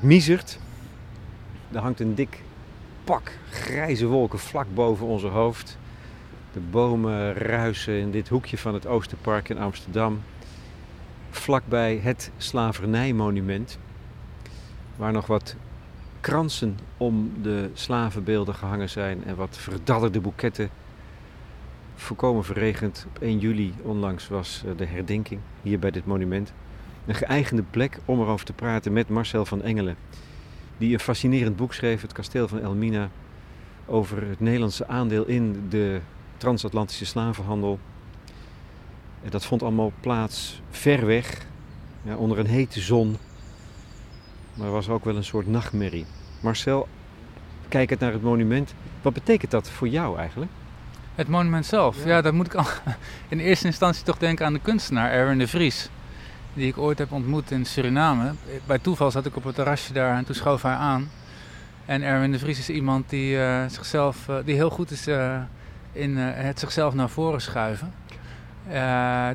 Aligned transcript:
Het 0.00 0.08
miezert. 0.08 0.58
Er 1.72 1.80
hangt 1.80 2.00
een 2.00 2.14
dik 2.14 2.42
pak 3.04 3.32
grijze 3.50 4.06
wolken 4.06 4.38
vlak 4.38 4.66
boven 4.74 5.06
onze 5.06 5.26
hoofd. 5.26 5.78
De 6.52 6.60
bomen 6.60 7.34
ruisen 7.34 7.94
in 7.94 8.10
dit 8.10 8.28
hoekje 8.28 8.58
van 8.58 8.74
het 8.74 8.86
Oosterpark 8.86 9.48
in 9.48 9.58
Amsterdam. 9.58 10.20
Vlakbij 11.30 12.00
het 12.02 12.30
slavernijmonument. 12.36 13.78
Waar 14.96 15.12
nog 15.12 15.26
wat 15.26 15.56
kransen 16.20 16.78
om 16.96 17.32
de 17.42 17.70
slavenbeelden 17.74 18.54
gehangen 18.54 18.90
zijn 18.90 19.24
en 19.24 19.36
wat 19.36 19.56
verdadderde 19.58 20.20
boeketten. 20.20 20.70
Volkomen 21.94 22.44
verregend. 22.44 23.06
Op 23.08 23.22
1 23.22 23.38
juli 23.38 23.74
onlangs 23.82 24.28
was 24.28 24.62
eh, 24.66 24.72
de 24.76 24.86
herdenking 24.86 25.40
hier 25.62 25.78
bij 25.78 25.90
dit 25.90 26.06
monument. 26.06 26.52
Een 27.06 27.14
geëigende 27.14 27.62
plek 27.70 27.98
om 28.04 28.20
erover 28.20 28.46
te 28.46 28.52
praten 28.52 28.92
met 28.92 29.08
Marcel 29.08 29.44
van 29.44 29.62
Engelen. 29.62 29.96
Die 30.78 30.92
een 30.92 31.00
fascinerend 31.00 31.56
boek 31.56 31.74
schreef, 31.74 32.02
Het 32.02 32.12
Kasteel 32.12 32.48
van 32.48 32.60
Elmina. 32.60 33.08
Over 33.86 34.28
het 34.28 34.40
Nederlandse 34.40 34.88
aandeel 34.88 35.24
in 35.24 35.66
de 35.68 36.00
transatlantische 36.36 37.06
slavenhandel. 37.06 37.78
En 39.22 39.30
dat 39.30 39.44
vond 39.44 39.62
allemaal 39.62 39.92
plaats 40.00 40.62
ver 40.70 41.06
weg, 41.06 41.46
ja, 42.02 42.16
onder 42.16 42.38
een 42.38 42.46
hete 42.46 42.80
zon. 42.80 43.16
Maar 44.54 44.66
er 44.66 44.72
was 44.72 44.88
ook 44.88 45.04
wel 45.04 45.16
een 45.16 45.24
soort 45.24 45.46
nachtmerrie. 45.46 46.06
Marcel, 46.40 46.88
kijkend 47.68 48.00
naar 48.00 48.12
het 48.12 48.22
monument, 48.22 48.74
wat 49.02 49.12
betekent 49.12 49.50
dat 49.50 49.70
voor 49.70 49.88
jou 49.88 50.18
eigenlijk? 50.18 50.50
Het 51.14 51.28
monument 51.28 51.66
zelf, 51.66 52.04
ja, 52.04 52.20
dat 52.20 52.32
moet 52.32 52.46
ik 52.46 52.54
al 52.54 52.66
in 53.28 53.38
eerste 53.38 53.66
instantie 53.66 54.04
toch 54.04 54.18
denken 54.18 54.46
aan 54.46 54.52
de 54.52 54.60
kunstenaar 54.60 55.10
Erwin 55.10 55.38
de 55.38 55.48
Vries. 55.48 55.88
Die 56.60 56.68
ik 56.68 56.78
ooit 56.78 56.98
heb 56.98 57.12
ontmoet 57.12 57.50
in 57.50 57.64
Suriname. 57.64 58.32
Bij 58.66 58.78
toeval 58.78 59.10
zat 59.10 59.26
ik 59.26 59.36
op 59.36 59.44
het 59.44 59.54
terrasje 59.54 59.92
daar 59.92 60.16
en 60.16 60.24
toen 60.24 60.34
schoof 60.34 60.62
hij 60.62 60.72
aan. 60.72 61.10
En 61.86 62.02
Erwin 62.02 62.32
de 62.32 62.38
Vries 62.38 62.58
is 62.58 62.68
iemand 62.68 63.10
die, 63.10 63.36
uh, 63.36 63.64
zichzelf, 63.68 64.26
uh, 64.30 64.36
die 64.44 64.54
heel 64.54 64.70
goed 64.70 64.90
is 64.90 65.08
uh, 65.08 65.36
in 65.92 66.16
het 66.16 66.60
zichzelf 66.60 66.94
naar 66.94 67.08
voren 67.08 67.40
schuiven. 67.40 67.92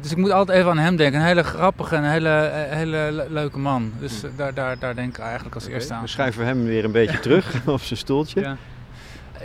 dus 0.02 0.12
ik 0.12 0.18
moet 0.18 0.32
altijd 0.32 0.58
even 0.58 0.72
aan 0.72 0.78
hem 0.78 0.96
denken. 0.96 1.20
Een 1.20 1.26
hele 1.26 1.44
grappige 1.44 1.96
en 1.96 2.04
hele, 2.12 2.52
hele 2.70 3.26
leuke 3.30 3.60
man. 3.60 3.92
Dus 4.00 4.22
daar, 4.36 4.54
daar, 4.54 4.80
daar 4.80 4.96
denk 4.96 5.18
ik 5.18 5.24
eigenlijk 5.24 5.56
als 5.56 5.64
okay, 5.64 5.76
eerste 5.76 5.94
aan. 5.94 6.00
Dan 6.00 6.10
schuiven 6.10 6.42
we 6.42 6.48
hem 6.48 6.64
weer 6.64 6.86
een 6.86 6.92
beetje 6.92 7.20
terug 7.20 7.62
op 7.66 7.82
zijn 7.82 8.00
stoeltje. 8.00 8.42
Ja. 8.42 8.58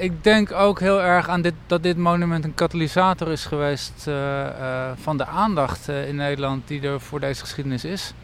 Ik 0.00 0.24
denk 0.24 0.52
ook 0.52 0.80
heel 0.80 1.02
erg 1.02 1.28
aan 1.28 1.42
dit, 1.42 1.54
dat 1.66 1.82
dit 1.82 1.96
monument 1.96 2.44
een 2.44 2.54
katalysator 2.54 3.28
is 3.28 3.44
geweest 3.44 4.04
uh, 4.08 4.14
uh, 4.14 4.90
van 4.94 5.16
de 5.16 5.26
aandacht 5.26 5.88
uh, 5.88 6.08
in 6.08 6.16
Nederland 6.16 6.68
die 6.68 6.82
er 6.82 7.00
voor 7.00 7.20
deze 7.20 7.40
geschiedenis 7.40 7.84
is. 7.84 8.14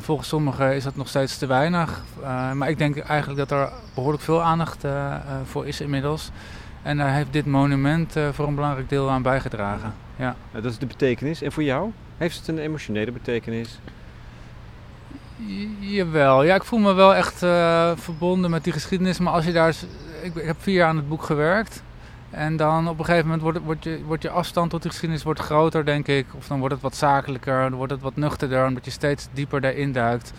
volgens 0.00 0.28
sommigen 0.28 0.74
is 0.74 0.84
dat 0.84 0.96
nog 0.96 1.08
steeds 1.08 1.38
te 1.38 1.46
weinig. 1.46 2.02
maar 2.54 2.68
ik 2.68 2.78
denk 2.78 2.98
eigenlijk 2.98 3.48
dat 3.48 3.58
er 3.58 3.72
behoorlijk 3.94 4.22
veel 4.22 4.42
aandacht 4.42 4.84
voor 5.44 5.66
is 5.66 5.80
inmiddels. 5.80 6.30
En 6.82 6.96
daar 6.96 7.12
heeft 7.12 7.32
dit 7.32 7.46
monument 7.46 8.14
voor 8.32 8.46
een 8.46 8.54
belangrijk 8.54 8.88
deel 8.88 9.10
aan 9.10 9.22
bijgedragen. 9.22 9.94
Ja. 10.16 10.36
dat 10.52 10.64
is 10.64 10.78
de 10.78 10.86
betekenis. 10.86 11.42
En 11.42 11.52
voor 11.52 11.62
jou? 11.62 11.90
Heeft 12.16 12.36
het 12.36 12.48
een 12.48 12.58
emotionele 12.58 13.12
betekenis? 13.12 13.78
Jawel, 15.78 16.42
ja, 16.42 16.54
ik 16.54 16.64
voel 16.64 16.78
me 16.78 16.92
wel 16.92 17.14
echt 17.14 17.42
uh, 17.42 17.90
verbonden 17.94 18.50
met 18.50 18.64
die 18.64 18.72
geschiedenis. 18.72 19.18
Maar 19.18 19.32
als 19.32 19.44
je 19.44 19.52
daar. 19.52 19.74
Ik 20.34 20.44
heb 20.44 20.56
vier 20.58 20.74
jaar 20.74 20.88
aan 20.88 20.96
het 20.96 21.08
boek 21.08 21.22
gewerkt. 21.22 21.82
En 22.30 22.56
dan 22.56 22.88
op 22.88 22.98
een 22.98 23.04
gegeven 23.04 23.24
moment 23.24 23.42
wordt, 23.42 23.58
wordt, 23.58 23.84
je, 23.84 24.04
wordt 24.06 24.22
je 24.22 24.30
afstand 24.30 24.70
tot 24.70 24.82
die 24.82 24.90
geschiedenis 24.90 25.24
wordt 25.24 25.40
groter, 25.40 25.84
denk 25.84 26.08
ik. 26.08 26.26
Of 26.36 26.46
dan 26.46 26.58
wordt 26.58 26.74
het 26.74 26.82
wat 26.82 26.96
zakelijker, 26.96 27.60
dan 27.60 27.74
wordt 27.74 27.92
het 27.92 28.00
wat 28.00 28.16
nuchterder, 28.16 28.66
omdat 28.66 28.84
je 28.84 28.90
steeds 28.90 29.28
dieper 29.32 29.60
daarin 29.60 29.92
duikt. 29.92 30.32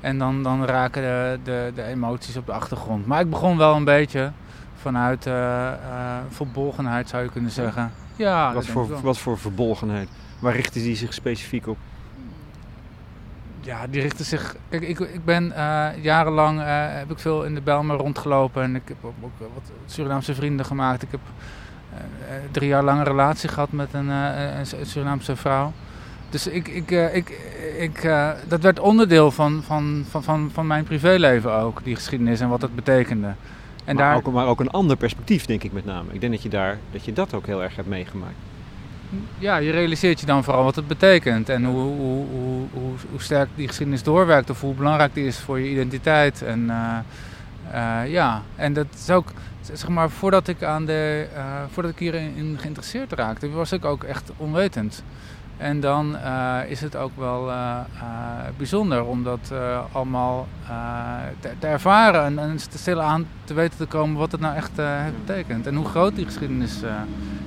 En 0.00 0.18
dan, 0.18 0.42
dan 0.42 0.64
raken 0.64 1.02
de, 1.02 1.38
de, 1.44 1.72
de 1.74 1.82
emoties 1.82 2.36
op 2.36 2.46
de 2.46 2.52
achtergrond. 2.52 3.06
Maar 3.06 3.20
ik 3.20 3.30
begon 3.30 3.56
wel 3.56 3.76
een 3.76 3.84
beetje 3.84 4.32
vanuit 4.74 5.26
uh, 5.26 5.34
uh, 5.34 5.70
verbolgenheid, 6.28 7.08
zou 7.08 7.22
je 7.22 7.30
kunnen 7.30 7.50
zeggen. 7.50 7.92
Ja, 8.16 8.52
wat, 8.52 8.66
voor, 8.66 9.00
wat 9.00 9.18
voor 9.18 9.38
verbolgenheid? 9.38 10.08
Waar 10.38 10.54
richten 10.54 10.82
die 10.82 10.96
zich 10.96 11.14
specifiek 11.14 11.66
op? 11.66 11.78
Ja, 13.64 13.86
die 13.86 14.00
richten 14.00 14.24
zich. 14.24 14.56
Kijk, 14.68 14.82
ik, 14.82 14.98
ik 14.98 15.24
ben 15.24 15.44
uh, 15.44 15.86
jarenlang 16.00 16.58
uh, 16.58 16.64
heb 16.68 17.10
ik 17.10 17.18
veel 17.18 17.44
in 17.44 17.54
de 17.54 17.60
Belmer 17.60 17.96
rondgelopen 17.96 18.62
en 18.62 18.74
ik 18.74 18.82
heb 18.84 18.96
ook 19.02 19.14
wat 19.38 19.70
Surinaamse 19.86 20.34
vrienden 20.34 20.66
gemaakt. 20.66 21.02
Ik 21.02 21.10
heb 21.10 21.20
uh, 21.92 21.98
drie 22.50 22.68
jaar 22.68 22.84
lang 22.84 22.98
een 22.98 23.04
relatie 23.04 23.48
gehad 23.48 23.72
met 23.72 23.92
een, 23.92 24.08
een 24.08 24.66
Surinaamse 24.82 25.36
vrouw. 25.36 25.72
Dus 26.30 26.46
ik, 26.46 26.68
ik, 26.68 26.90
ik, 26.90 27.38
ik, 27.78 28.02
dat 28.48 28.60
werd 28.60 28.80
onderdeel 28.80 29.30
van, 29.30 29.62
van, 29.62 30.04
van, 30.08 30.22
van, 30.22 30.50
van 30.52 30.66
mijn 30.66 30.84
privéleven 30.84 31.52
ook, 31.52 31.84
die 31.84 31.94
geschiedenis 31.94 32.40
en 32.40 32.48
wat 32.48 32.60
dat 32.60 32.74
betekende. 32.74 33.34
En 33.84 33.96
maar, 33.96 34.04
daar... 34.04 34.16
ook, 34.16 34.32
maar 34.32 34.46
ook 34.46 34.60
een 34.60 34.70
ander 34.70 34.96
perspectief, 34.96 35.46
denk 35.46 35.62
ik 35.62 35.72
met 35.72 35.84
name. 35.84 36.12
Ik 36.12 36.20
denk 36.20 36.32
dat 36.32 36.42
je, 36.42 36.48
daar, 36.48 36.78
dat, 36.90 37.04
je 37.04 37.12
dat 37.12 37.34
ook 37.34 37.46
heel 37.46 37.62
erg 37.62 37.76
hebt 37.76 37.88
meegemaakt 37.88 38.34
ja, 39.38 39.56
je 39.56 39.70
realiseert 39.70 40.20
je 40.20 40.26
dan 40.26 40.44
vooral 40.44 40.64
wat 40.64 40.76
het 40.76 40.86
betekent 40.86 41.48
en 41.48 41.64
hoe, 41.64 41.96
hoe, 41.96 42.26
hoe, 42.72 42.92
hoe, 43.10 43.20
sterk 43.20 43.48
die 43.54 43.66
geschiedenis 43.66 44.02
doorwerkt 44.02 44.50
of 44.50 44.60
hoe 44.60 44.74
belangrijk 44.74 45.14
die 45.14 45.26
is 45.26 45.38
voor 45.38 45.60
je 45.60 45.70
identiteit. 45.70 46.42
En 46.42 46.60
uh, 46.60 46.98
uh, 47.74 48.10
ja, 48.10 48.42
en 48.56 48.72
dat 48.72 48.86
is 48.94 49.10
ook, 49.10 49.28
zeg 49.60 49.88
maar, 49.88 50.10
voordat 50.10 50.48
ik, 50.48 50.62
aan 50.62 50.84
de, 50.84 51.26
uh, 51.36 51.42
voordat 51.70 51.92
ik 51.92 51.98
hierin 51.98 52.56
geïnteresseerd 52.60 53.12
raakte, 53.12 53.50
was 53.50 53.72
ik 53.72 53.84
ook 53.84 54.04
echt 54.04 54.30
onwetend. 54.36 55.02
En 55.56 55.80
dan 55.80 56.16
is 56.68 56.80
het 56.80 56.96
ook 56.96 57.12
wel 57.16 57.50
bijzonder 58.56 59.04
om 59.04 59.22
dat 59.22 59.52
allemaal 59.92 60.48
te, 61.40 61.48
te, 61.58 61.66
ervaren 61.66 62.24
en, 62.24 62.38
en 62.38 62.56
te 62.56 62.78
stellen 62.78 63.04
aan 63.04 63.26
te 63.44 63.54
weten 63.54 63.78
te 63.78 63.86
komen 63.86 64.18
wat 64.18 64.32
het 64.32 64.40
nou 64.40 64.56
echt 64.56 64.70
heeft 64.76 65.26
betekend. 65.26 65.66
En 65.66 65.74
hoe 65.74 65.86
groot 65.86 66.16
die 66.16 66.24
geschiedenis 66.24 66.80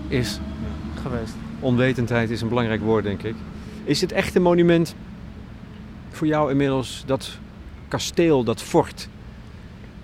is 0.08 0.40
geweest 1.02 1.34
onwetendheid 1.60 2.30
is 2.30 2.42
een 2.42 2.50
belangrijk 2.50 2.82
woord, 2.82 3.04
denk 3.04 3.24
ik. 3.24 3.36
Is 3.84 4.02
het 4.02 4.12
echte 4.12 4.40
monument 4.40 4.96
voor 6.10 6.28
jou 6.28 6.52
inmiddels 6.52 7.04
dat 7.06 7.38
kasteel, 7.88 8.44
dat 8.44 8.62
fort 8.62 9.10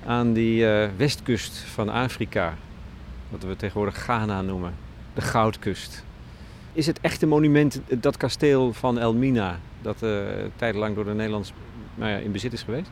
aan 0.06 0.34
die 0.34 0.64
uh, 0.64 0.88
westkust 0.98 1.58
van 1.58 1.90
Afrika, 1.90 2.54
wat 3.30 3.44
we 3.44 3.56
tegenwoordig 3.56 3.98
Ghana 3.98 4.42
noemen, 4.42 4.74
de 5.14 5.22
Goudkust? 5.22 6.04
Is 6.74 6.88
het 6.88 7.00
echte 7.02 7.26
monument 7.26 7.82
dat 7.88 8.18
kasteel 8.18 8.74
van 8.74 9.00
Elmina, 9.00 9.60
dat 9.82 10.04
uh, 10.04 10.96
door 10.96 11.06
de 11.06 11.14
Nederlanders 11.14 11.54
nou 11.96 12.12
ja, 12.12 12.18
in 12.18 12.32
bezit 12.32 12.54
is 12.54 12.64
geweest? 12.64 12.90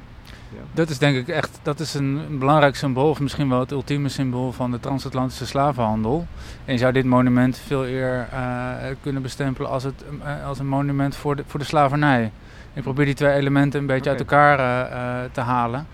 Ja. 0.53 0.61
Dat 0.73 0.89
is 0.89 0.97
denk 0.97 1.17
ik 1.17 1.27
echt 1.27 1.59
dat 1.63 1.79
is 1.79 1.93
een 1.93 2.37
belangrijk 2.39 2.75
symbool, 2.75 3.09
of 3.09 3.19
misschien 3.19 3.49
wel 3.49 3.59
het 3.59 3.71
ultieme 3.71 4.09
symbool 4.09 4.51
van 4.51 4.71
de 4.71 4.79
transatlantische 4.79 5.45
slavenhandel. 5.45 6.27
En 6.65 6.73
je 6.73 6.79
zou 6.79 6.93
dit 6.93 7.05
monument 7.05 7.57
veel 7.57 7.85
eer 7.85 8.27
uh, 8.33 8.73
kunnen 9.01 9.21
bestempelen 9.21 9.69
als, 9.69 9.83
het, 9.83 10.03
uh, 10.23 10.47
als 10.47 10.59
een 10.59 10.67
monument 10.67 11.15
voor 11.15 11.35
de, 11.35 11.43
voor 11.47 11.59
de 11.59 11.65
slavernij. 11.65 12.31
Ik 12.73 12.83
probeer 12.83 13.05
die 13.05 13.13
twee 13.13 13.33
elementen 13.33 13.79
een 13.79 13.85
beetje 13.85 14.11
okay. 14.11 14.13
uit 14.13 14.19
elkaar 14.19 14.59
uh, 14.59 15.31
te 15.31 15.41
halen 15.41 15.87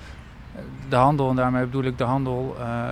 de 0.90 0.96
handel, 0.96 1.30
en 1.30 1.36
daarmee 1.36 1.66
bedoel 1.66 1.84
ik 1.84 1.98
de 1.98 2.04
handel, 2.04 2.56
uh, 2.60 2.92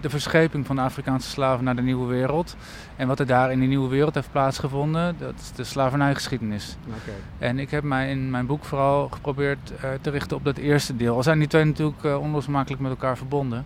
de 0.00 0.10
verscheping 0.10 0.66
van 0.66 0.76
de 0.76 0.82
Afrikaanse 0.82 1.28
slaven 1.28 1.64
naar 1.64 1.76
de 1.76 1.82
nieuwe 1.82 2.06
wereld. 2.06 2.56
En 2.96 3.08
wat 3.08 3.18
er 3.18 3.26
daar 3.26 3.52
in 3.52 3.58
die 3.58 3.68
nieuwe 3.68 3.88
wereld 3.88 4.14
heeft 4.14 4.30
plaatsgevonden, 4.30 5.16
dat 5.18 5.34
is 5.40 5.52
de 5.52 5.64
slavernijgeschiedenis. 5.64 6.76
Okay. 6.86 7.14
En 7.38 7.58
ik 7.58 7.70
heb 7.70 7.82
mij 7.82 8.10
in 8.10 8.30
mijn 8.30 8.46
boek 8.46 8.64
vooral 8.64 9.08
geprobeerd 9.08 9.72
uh, 9.72 9.90
te 10.00 10.10
richten 10.10 10.36
op 10.36 10.44
dat 10.44 10.56
eerste 10.56 10.96
deel. 10.96 11.16
Al 11.16 11.22
zijn 11.22 11.38
die 11.38 11.48
twee 11.48 11.64
natuurlijk 11.64 12.02
uh, 12.02 12.20
onlosmakelijk 12.20 12.82
met 12.82 12.90
elkaar 12.90 13.16
verbonden. 13.16 13.64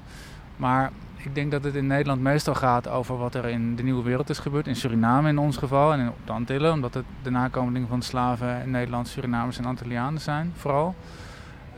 Maar 0.56 0.90
ik 1.16 1.34
denk 1.34 1.50
dat 1.50 1.64
het 1.64 1.74
in 1.74 1.86
Nederland 1.86 2.20
meestal 2.20 2.54
gaat 2.54 2.88
over 2.88 3.16
wat 3.16 3.34
er 3.34 3.44
in 3.44 3.76
de 3.76 3.82
nieuwe 3.82 4.02
wereld 4.02 4.30
is 4.30 4.38
gebeurd. 4.38 4.66
In 4.66 4.76
Suriname 4.76 5.28
in 5.28 5.38
ons 5.38 5.56
geval 5.56 5.92
en 5.92 6.08
op 6.08 6.16
de 6.24 6.32
Antillen, 6.32 6.72
omdat 6.72 6.94
het 6.94 7.04
de 7.22 7.30
nakomelingen 7.30 7.88
van 7.88 7.98
de 7.98 8.04
slaven 8.04 8.62
in 8.62 8.70
Nederland 8.70 9.08
Surinamers 9.08 9.58
en 9.58 9.64
Antillianen 9.64 10.20
zijn, 10.20 10.52
vooral. 10.56 10.94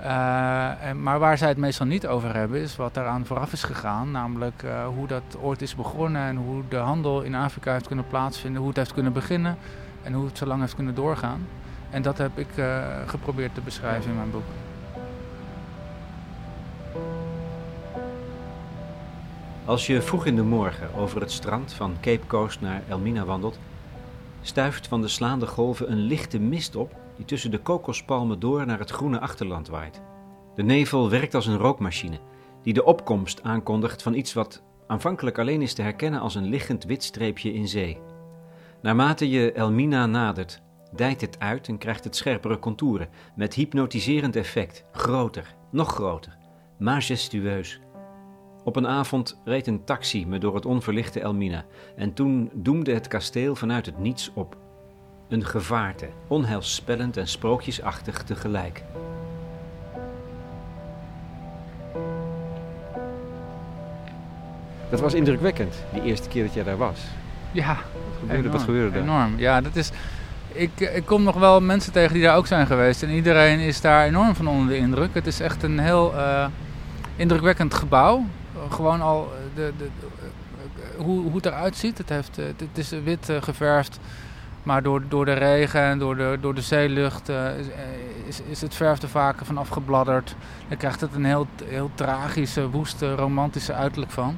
En, 0.01 1.03
maar 1.03 1.19
waar 1.19 1.39
zij 1.39 1.49
het 1.49 1.57
meestal 1.57 1.87
niet 1.87 2.07
over 2.07 2.35
hebben, 2.35 2.61
is 2.61 2.77
wat 2.77 2.95
daaraan 2.95 3.27
vooraf 3.27 3.53
is 3.53 3.63
gegaan. 3.63 4.11
Namelijk 4.11 4.63
uh, 4.63 4.87
hoe 4.87 5.07
dat 5.07 5.37
ooit 5.41 5.63
is 5.63 5.75
begonnen 5.75 6.23
en 6.23 6.37
hoe 6.37 6.63
de 6.69 6.77
handel 6.77 7.23
in 7.23 7.35
Afrika 7.35 7.73
heeft 7.73 7.87
kunnen 7.87 8.07
plaatsvinden, 8.07 8.61
hoe 8.61 8.69
het 8.69 8.79
heeft 8.79 8.93
kunnen 8.93 9.13
beginnen 9.13 9.57
en 10.03 10.13
hoe 10.13 10.27
het 10.27 10.39
zo 10.39 10.47
lang 10.47 10.61
heeft 10.61 10.75
kunnen 10.75 10.95
doorgaan. 10.95 11.47
En 11.91 12.03
dat 12.03 12.19
heb 12.19 12.39
ik 12.39 12.57
uh, 12.57 12.87
geprobeerd 13.07 13.55
te 13.55 13.61
beschrijven 13.61 14.11
in 14.11 14.17
mijn 14.17 14.31
boek. 14.31 14.45
Als 19.65 19.87
je 19.87 20.03
vroeg 20.03 20.27
in 20.27 20.37
de 20.37 20.43
morgen 20.43 20.95
over 20.95 21.21
het 21.21 21.33
strand 21.33 21.73
van 21.73 21.97
Cape 22.01 22.27
Coast 22.27 22.61
naar 22.61 22.83
Elmina 22.89 23.25
wandelt, 23.25 23.59
stuift 24.43 24.87
van 24.87 25.01
de 25.01 25.09
slaande 25.09 25.47
golven 25.47 25.91
een 25.91 26.01
lichte 26.01 26.39
mist 26.39 26.77
op 26.77 26.95
die 27.17 27.25
tussen 27.25 27.51
de 27.51 27.59
kokospalmen 27.59 28.39
door 28.39 28.67
naar 28.67 28.79
het 28.79 28.91
groene 28.91 29.21
achterland 29.21 29.69
waait. 29.69 30.03
De 30.55 30.63
nevel 30.63 31.11
werkt 31.11 31.35
als 31.35 31.47
een 31.47 31.57
rookmachine, 31.57 32.19
die 32.63 32.73
de 32.73 32.85
opkomst 32.85 33.43
aankondigt 33.43 34.03
van 34.03 34.15
iets 34.15 34.33
wat 34.33 34.63
aanvankelijk 34.87 35.39
alleen 35.39 35.63
is 35.63 35.75
te 35.75 35.83
herkennen 35.83 36.21
als 36.21 36.35
een 36.35 36.49
liggend 36.49 36.85
wit 36.85 37.03
streepje 37.03 37.53
in 37.53 37.69
zee. 37.69 38.01
Naarmate 38.83 39.31
je 39.31 39.53
Elmina 39.53 40.07
nadert, 40.07 40.63
dijt 40.93 41.21
het 41.21 41.39
uit 41.39 41.69
en 41.69 41.79
krijgt 41.79 42.05
het 42.05 42.17
scherpere 42.17 42.59
contouren, 42.59 43.09
met 43.37 43.55
hypnotiserend 43.55 44.37
effect, 44.37 44.85
groter, 44.93 45.55
nog 45.71 45.93
groter, 45.93 46.37
majestueus. 46.79 47.81
Op 48.65 48.77
een 48.77 48.87
avond 48.87 49.41
reed 49.45 49.67
een 49.67 49.85
taxi 49.85 50.27
me 50.27 50.39
door 50.39 50.55
het 50.55 50.67
onverlichte 50.67 51.21
Elmina 51.21 51.65
en 51.97 52.13
toen 52.13 52.51
doemde 52.55 52.93
het 52.93 53.09
kasteel 53.09 53.55
vanuit 53.55 53.87
het 53.87 53.99
niets 53.99 54.33
op. 54.35 54.66
Een 55.29 55.45
gevaarte, 55.45 56.09
onheilspellend 56.27 57.17
en 57.17 57.29
sprookjesachtig 57.29 58.23
tegelijk. 58.23 58.83
Dat 64.91 65.01
was 65.01 65.15
indrukwekkend, 65.15 65.75
die 65.93 66.03
eerste 66.03 66.29
keer 66.29 66.45
dat 66.45 66.55
jij 66.55 66.65
daar 66.65 66.77
was. 66.77 66.99
Ja, 67.53 67.75
Wat 67.75 67.79
gebeurde, 68.21 68.43
wat 68.43 68.45
enorm, 68.53 68.65
gebeurde 68.65 68.93
daar? 68.93 69.03
Enorm. 69.03 69.39
Ja, 69.39 69.61
dat 69.61 69.77
is. 69.77 69.91
Ik, 70.53 70.81
ik 70.81 71.05
kom 71.05 71.23
nog 71.23 71.35
wel 71.37 71.61
mensen 71.61 71.93
tegen 71.93 72.13
die 72.15 72.23
daar 72.23 72.37
ook 72.37 72.47
zijn 72.47 72.67
geweest. 72.67 73.03
En 73.03 73.11
iedereen 73.11 73.59
is 73.59 73.81
daar 73.81 74.07
enorm 74.07 74.35
van 74.35 74.49
onder 74.49 74.69
de 74.69 74.77
indruk. 74.77 75.15
Het 75.15 75.27
is 75.27 75.41
echt 75.41 75.63
een 75.63 75.79
heel 75.79 76.15
eh, 76.17 76.47
indrukwekkend 77.17 77.75
gebouw. 77.75 78.25
Eh, 78.55 78.73
Gewoon 78.73 79.01
al 79.01 79.33
eh, 79.33 79.39
de, 79.55 79.73
de, 79.79 79.89
de- 80.01 81.03
hoe, 81.03 81.23
hoe 81.23 81.35
het 81.37 81.47
eruit 81.47 81.77
ziet. 81.77 81.99
Het, 81.99 82.09
heeft, 82.09 82.39
eh, 82.39 82.45
het, 82.47 82.79
is 82.79 82.91
wit 83.05 83.29
eh, 83.29 83.43
geverfd. 83.43 83.99
Maar 84.67 84.83
door, 84.83 85.03
door 85.09 85.25
de 85.25 85.33
regen 85.33 85.81
en 85.81 85.99
door 85.99 86.17
de, 86.17 86.39
door 86.41 86.55
de 86.55 86.61
zeelucht 86.61 87.29
eh, 87.29 87.59
is, 87.59 87.67
is, 88.27 88.41
is 88.41 88.61
het 88.61 88.75
verf 88.75 89.03
er 89.03 89.09
vaker 89.09 89.47
van 89.47 89.59
afgebladderd. 89.59 90.37
Dan 90.69 90.77
krijgt 90.77 91.01
het 91.01 91.15
een 91.15 91.25
heel, 91.25 91.47
heel 91.65 91.91
tragische, 91.95 92.71
woeste, 92.71 93.15
romantische 93.15 93.73
uiterlijk 93.73 94.13
van. 94.13 94.37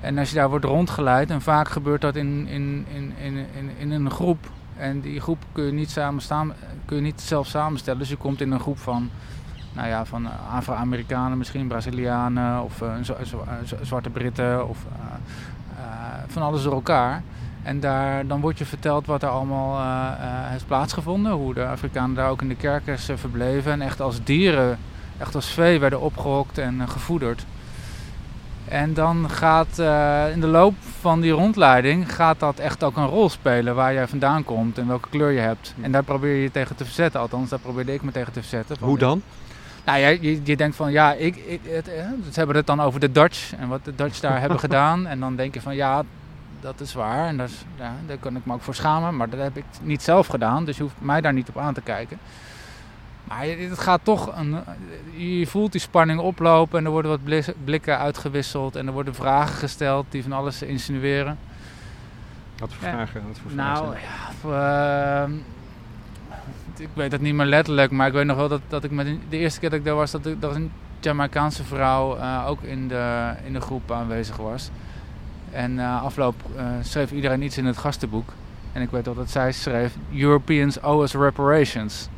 En 0.00 0.18
als 0.18 0.28
je 0.28 0.34
daar 0.34 0.48
wordt 0.48 0.64
rondgeleid, 0.64 1.30
en 1.30 1.40
vaak 1.40 1.68
gebeurt 1.68 2.00
dat 2.00 2.16
in, 2.16 2.46
in, 2.46 2.86
in, 2.92 3.14
in, 3.22 3.70
in, 3.78 3.90
een 3.90 4.10
groep. 4.10 4.50
En 4.76 5.00
die 5.00 5.20
groep 5.20 5.44
kun 5.52 5.64
je 5.64 5.72
niet, 5.72 5.90
samen 5.90 6.22
staan, 6.22 6.52
kun 6.84 6.96
je 6.96 7.02
niet 7.02 7.20
zelf 7.20 7.46
samenstellen. 7.46 7.98
Dus 7.98 8.08
je 8.08 8.16
komt 8.16 8.40
in 8.40 8.50
een 8.50 8.60
groep 8.60 8.78
van, 8.78 9.10
nou 9.72 9.88
ja, 9.88 10.04
van 10.04 10.26
eh, 10.26 10.54
Afro-Amerikanen, 10.54 11.38
misschien 11.38 11.68
Brazilianen 11.68 12.62
of 12.62 12.82
eh, 12.82 12.90
zwarte 13.82 14.10
Britten 14.10 14.68
of 14.68 14.78
eh, 14.92 15.14
eh, 15.78 16.22
van 16.26 16.42
alles 16.42 16.62
door 16.62 16.72
elkaar. 16.72 17.22
En 17.62 17.80
daar, 17.80 18.26
dan 18.26 18.40
wordt 18.40 18.58
je 18.58 18.64
verteld 18.64 19.06
wat 19.06 19.22
er 19.22 19.28
allemaal 19.28 19.78
eh, 19.78 20.24
eh, 20.24 20.50
heeft 20.50 20.66
plaatsgevonden. 20.66 21.32
Hoe 21.32 21.54
de 21.54 21.66
Afrikanen 21.66 22.14
daar 22.14 22.30
ook 22.30 22.42
in 22.42 22.48
de 22.48 22.56
kerkers 22.56 23.08
eh, 23.08 23.16
verbleven. 23.16 23.72
En 23.72 23.82
echt 23.82 24.00
als 24.00 24.22
dieren, 24.24 24.78
echt 25.18 25.34
als 25.34 25.46
vee 25.46 25.80
werden 25.80 26.00
opgehokt 26.00 26.58
en 26.58 26.88
gevoederd. 26.88 27.46
En 28.68 28.94
dan 28.94 29.30
gaat 29.30 29.78
in 30.32 30.40
de 30.40 30.46
loop 30.46 30.74
van 31.00 31.20
die 31.20 31.30
rondleiding 31.30 32.14
gaat 32.14 32.40
dat 32.40 32.58
echt 32.58 32.84
ook 32.84 32.96
een 32.96 33.06
rol 33.06 33.28
spelen 33.28 33.74
waar 33.74 33.92
jij 33.92 34.08
vandaan 34.08 34.44
komt 34.44 34.78
en 34.78 34.86
welke 34.86 35.08
kleur 35.08 35.30
je 35.30 35.40
hebt. 35.40 35.74
En 35.80 35.92
daar 35.92 36.02
probeer 36.02 36.34
je 36.34 36.42
je 36.42 36.50
tegen 36.50 36.76
te 36.76 36.84
verzetten, 36.84 37.20
althans 37.20 37.50
daar 37.50 37.58
probeerde 37.58 37.94
ik 37.94 38.02
me 38.02 38.12
tegen 38.12 38.32
te 38.32 38.40
verzetten. 38.40 38.76
Van, 38.76 38.88
Hoe 38.88 38.98
dan? 38.98 39.22
Nou 39.84 39.98
je, 39.98 40.40
je 40.44 40.56
denkt 40.56 40.76
van 40.76 40.92
ja, 40.92 41.12
ik, 41.12 41.36
ik, 41.36 41.60
het, 41.64 41.84
ze 42.32 42.38
hebben 42.38 42.56
het 42.56 42.66
dan 42.66 42.80
over 42.80 43.00
de 43.00 43.12
Dutch 43.12 43.52
en 43.56 43.68
wat 43.68 43.84
de 43.84 43.94
Dutch 43.94 44.20
daar 44.20 44.40
hebben 44.44 44.58
gedaan. 44.58 45.06
En 45.06 45.20
dan 45.20 45.36
denk 45.36 45.54
je 45.54 45.60
van 45.60 45.74
ja, 45.74 46.02
dat 46.60 46.80
is 46.80 46.94
waar 46.94 47.26
en 47.28 47.36
dat 47.36 47.48
is, 47.48 47.64
ja, 47.78 47.92
daar 48.06 48.16
kan 48.18 48.36
ik 48.36 48.46
me 48.46 48.52
ook 48.52 48.62
voor 48.62 48.74
schamen. 48.74 49.16
Maar 49.16 49.28
dat 49.30 49.40
heb 49.40 49.56
ik 49.56 49.64
niet 49.82 50.02
zelf 50.02 50.26
gedaan, 50.26 50.64
dus 50.64 50.76
je 50.76 50.82
hoeft 50.82 50.94
mij 50.98 51.20
daar 51.20 51.32
niet 51.32 51.48
op 51.48 51.58
aan 51.58 51.74
te 51.74 51.80
kijken. 51.80 52.18
Maar 53.24 53.44
het 53.46 53.78
gaat 53.78 54.00
toch, 54.02 54.36
een, 54.36 54.56
je 55.16 55.46
voelt 55.46 55.72
die 55.72 55.80
spanning 55.80 56.20
oplopen 56.20 56.78
en 56.78 56.84
er 56.84 56.90
worden 56.90 57.10
wat 57.10 57.54
blikken 57.64 57.98
uitgewisseld. 57.98 58.76
En 58.76 58.86
er 58.86 58.92
worden 58.92 59.14
vragen 59.14 59.54
gesteld 59.54 60.06
die 60.08 60.22
van 60.22 60.32
alles 60.32 60.62
insinueren. 60.62 61.38
Wat 62.58 62.72
voor 62.72 62.86
Ja. 62.86 62.92
vragen? 62.92 63.22
Wat 63.28 63.38
voor 63.38 63.52
Nou, 63.54 63.96
ja, 63.96 65.22
ehm, 65.22 65.32
ik 66.76 66.88
weet 66.94 67.12
het 67.12 67.20
niet 67.20 67.34
meer 67.34 67.46
letterlijk, 67.46 67.90
maar 67.90 68.06
ik 68.06 68.12
weet 68.12 68.26
nog 68.26 68.36
wel 68.36 68.48
dat, 68.48 68.60
dat 68.68 68.84
ik 68.84 68.90
met 68.90 69.06
de 69.28 69.36
eerste 69.36 69.60
keer 69.60 69.70
dat 69.70 69.78
ik 69.78 69.84
daar 69.84 69.94
was, 69.94 70.10
dat, 70.10 70.26
ik, 70.26 70.40
dat 70.40 70.54
een 70.54 70.72
Jamaicaanse 71.00 71.64
vrouw 71.64 72.16
eh, 72.16 72.44
ook 72.48 72.62
in 72.62 72.88
de, 72.88 73.32
in 73.44 73.52
de 73.52 73.60
groep 73.60 73.92
aanwezig 73.92 74.36
was. 74.36 74.70
En 75.52 75.78
eh, 75.78 76.02
afloop 76.02 76.34
eh, 76.56 76.64
schreef 76.82 77.12
iedereen 77.12 77.42
iets 77.42 77.58
in 77.58 77.66
het 77.66 77.76
gastenboek. 77.76 78.32
En 78.72 78.82
ik 78.82 78.90
weet 78.90 79.04
wel 79.04 79.14
dat 79.14 79.30
zij 79.30 79.52
schreef: 79.52 79.94
Europeans 80.14 80.80
owe 80.80 81.02
us 81.02 81.14
reparations. 81.14 82.08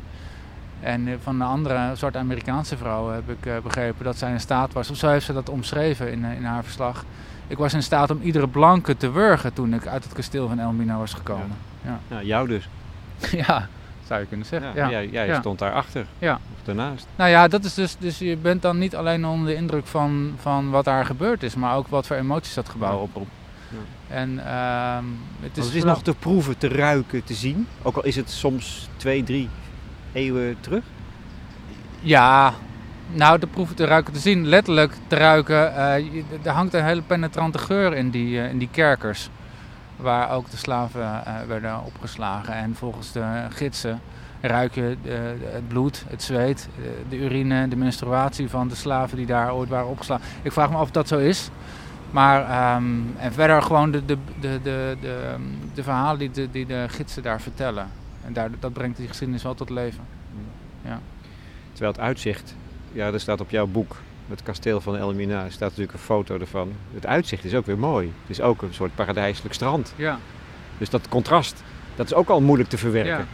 En 0.79 1.07
eh, 1.07 1.13
van 1.21 1.35
een 1.35 1.47
andere 1.47 1.91
zwarte 1.95 2.17
Amerikaanse 2.17 2.77
vrouw 2.77 3.09
heb 3.09 3.29
ik 3.29 3.63
begrepen 3.63 4.05
dat 4.05 4.17
zij 4.17 4.31
in 4.31 4.39
staat 4.39 4.73
was, 4.73 4.89
of 4.89 4.97
zo 4.97 5.09
heeft 5.09 5.25
ze 5.25 5.33
dat 5.33 5.49
omschreven 5.49 6.11
in, 6.11 6.23
in 6.23 6.43
haar 6.43 6.63
verslag. 6.63 7.05
Ik 7.47 7.57
was 7.57 7.73
in 7.73 7.83
staat 7.83 8.09
om 8.09 8.21
iedere 8.21 8.47
blanke 8.47 8.97
te 8.97 9.11
wurgen 9.11 9.53
toen 9.53 9.73
ik 9.73 9.87
uit 9.87 10.03
het 10.03 10.13
kasteel 10.13 10.47
van 10.47 10.59
Elmina 10.59 10.97
was 10.97 11.13
gekomen. 11.13 11.57
Nou, 12.07 12.25
jou 12.25 12.47
dus. 12.47 12.69
Ja, 13.47 13.67
zou 14.11 14.23
je 14.23 14.29
kunnen 14.29 14.45
zeggen. 14.47 14.71
Ja. 14.75 14.89
Jij, 14.89 15.07
jij 15.07 15.27
Ja. 15.27 15.39
stond 15.39 15.59
daarachter. 15.59 16.05
Ja. 16.19 16.33
Of 16.33 16.63
daarnaast. 16.63 17.07
Nou 17.15 17.29
ja, 17.29 17.47
dat 17.47 17.63
is 17.63 17.73
dus, 17.73 17.95
dus 17.99 18.19
je 18.19 18.37
bent 18.37 18.61
dan 18.61 18.77
niet 18.77 18.95
alleen 18.95 19.25
onder 19.25 19.47
de 19.47 19.55
indruk 19.55 19.85
van, 19.87 20.33
van 20.41 20.69
wat 20.69 20.85
daar 20.85 21.05
gebeurd 21.05 21.43
is, 21.43 21.55
maar 21.55 21.75
ook 21.75 21.87
wat 21.87 22.07
voor 22.07 22.15
emoties 22.15 22.53
dat 22.53 22.69
gebouw 22.69 22.91
Ja. 22.95 23.01
oproept. 23.01 23.31
Ja. 23.69 24.15
En 24.15 24.39
ehm, 24.45 25.05
het 25.41 25.49
is, 25.49 25.55
Dus 25.55 25.65
het 25.65 25.75
is 25.75 25.83
nog 25.83 26.03
te 26.03 26.13
proeven, 26.15 26.57
te 26.57 26.67
ruiken, 26.67 27.23
te 27.23 27.33
zien. 27.33 27.67
Ook 27.81 27.95
al 27.95 28.03
is 28.03 28.15
het 28.15 28.29
soms 28.29 28.89
twee, 28.97 29.23
drie 29.23 29.49
eeuwen 30.13 30.57
terug. 30.59 30.83
Ja, 31.99 32.53
nou 33.13 33.39
de 33.39 33.47
proeven 33.47 33.75
te 33.75 33.85
ruiken 33.85 34.13
te 34.13 34.19
zien, 34.19 34.47
letterlijk 34.47 34.93
te 35.07 35.15
ruiken. 35.15 35.75
eh, 35.75 35.97
je- 35.99 36.23
er 36.43 36.51
hangt 36.51 36.73
een 36.73 36.83
hele 36.83 37.01
penetrante 37.01 37.57
geur 37.57 37.93
in 37.93 38.09
die, 38.09 38.41
eh, 38.41 38.49
in 38.49 38.57
die 38.57 38.69
kerkers. 38.71 39.29
Waar 40.01 40.31
ook 40.31 40.49
de 40.49 40.57
slaven 40.57 41.25
eh, 41.25 41.33
werden 41.47 41.83
opgeslagen. 41.83 42.53
En 42.53 42.75
volgens 42.75 43.11
de 43.11 43.45
gidsen 43.49 44.01
ruik 44.41 44.75
je 44.75 44.97
eh, 45.03 45.13
het 45.53 45.67
bloed, 45.67 46.03
het 46.07 46.23
zweet, 46.23 46.69
eh, 46.77 46.83
de 47.09 47.17
urine, 47.17 47.67
de 47.67 47.75
menstruatie 47.75 48.49
van 48.49 48.67
de 48.67 48.75
slaven 48.75 49.17
die 49.17 49.25
daar 49.25 49.53
ooit 49.53 49.69
waren 49.69 49.87
opgeslagen. 49.87 50.25
Ik 50.41 50.51
vraag 50.51 50.69
me 50.69 50.75
af 50.75 50.81
of 50.81 50.91
dat 50.91 51.07
zo 51.07 51.17
is. 51.17 51.49
Maar 52.11 52.49
ehm, 52.49 52.93
en 53.17 53.33
verder 53.33 53.61
gewoon 53.61 53.91
de, 53.91 54.05
de, 54.05 54.17
de, 54.39 54.59
de, 54.63 54.97
de, 55.01 55.35
de 55.73 55.83
verhalen 55.83 56.19
die 56.19 56.31
de, 56.31 56.51
die 56.51 56.65
de 56.65 56.85
gidsen 56.87 57.23
daar 57.23 57.41
vertellen. 57.41 57.87
En 58.25 58.33
daar, 58.33 58.49
dat 58.59 58.73
brengt 58.73 58.97
die 58.97 59.07
geschiedenis 59.07 59.43
wel 59.43 59.53
tot 59.53 59.69
leven. 59.69 60.03
Terwijl 61.71 61.91
het 61.91 62.01
uitzicht, 62.01 62.55
ja, 62.91 63.11
er 63.11 63.19
staat 63.19 63.41
op 63.41 63.49
jouw 63.49 63.67
boek, 63.67 63.97
het 64.29 64.43
kasteel 64.43 64.81
van 64.81 64.97
Elmina, 64.97 65.49
staat 65.49 65.69
natuurlijk 65.69 65.93
een 65.93 66.03
foto 66.03 66.39
ervan. 66.39 66.73
Het 66.93 67.05
uitzicht 67.05 67.43
is 67.43 67.53
ook 67.53 67.65
weer 67.65 67.77
mooi. 67.77 68.13
Het 68.21 68.29
is 68.29 68.41
ook 68.41 68.61
een 68.61 68.73
soort 68.73 68.95
paradijselijk 68.95 69.53
strand. 69.53 69.93
Ja. 69.95 70.19
Dus 70.77 70.89
dat 70.89 71.09
contrast, 71.09 71.63
dat 71.95 72.05
is 72.05 72.13
ook 72.13 72.29
al 72.29 72.41
moeilijk 72.41 72.69
te 72.69 72.77
verwerken. 72.77 73.17
Ja. 73.17 73.25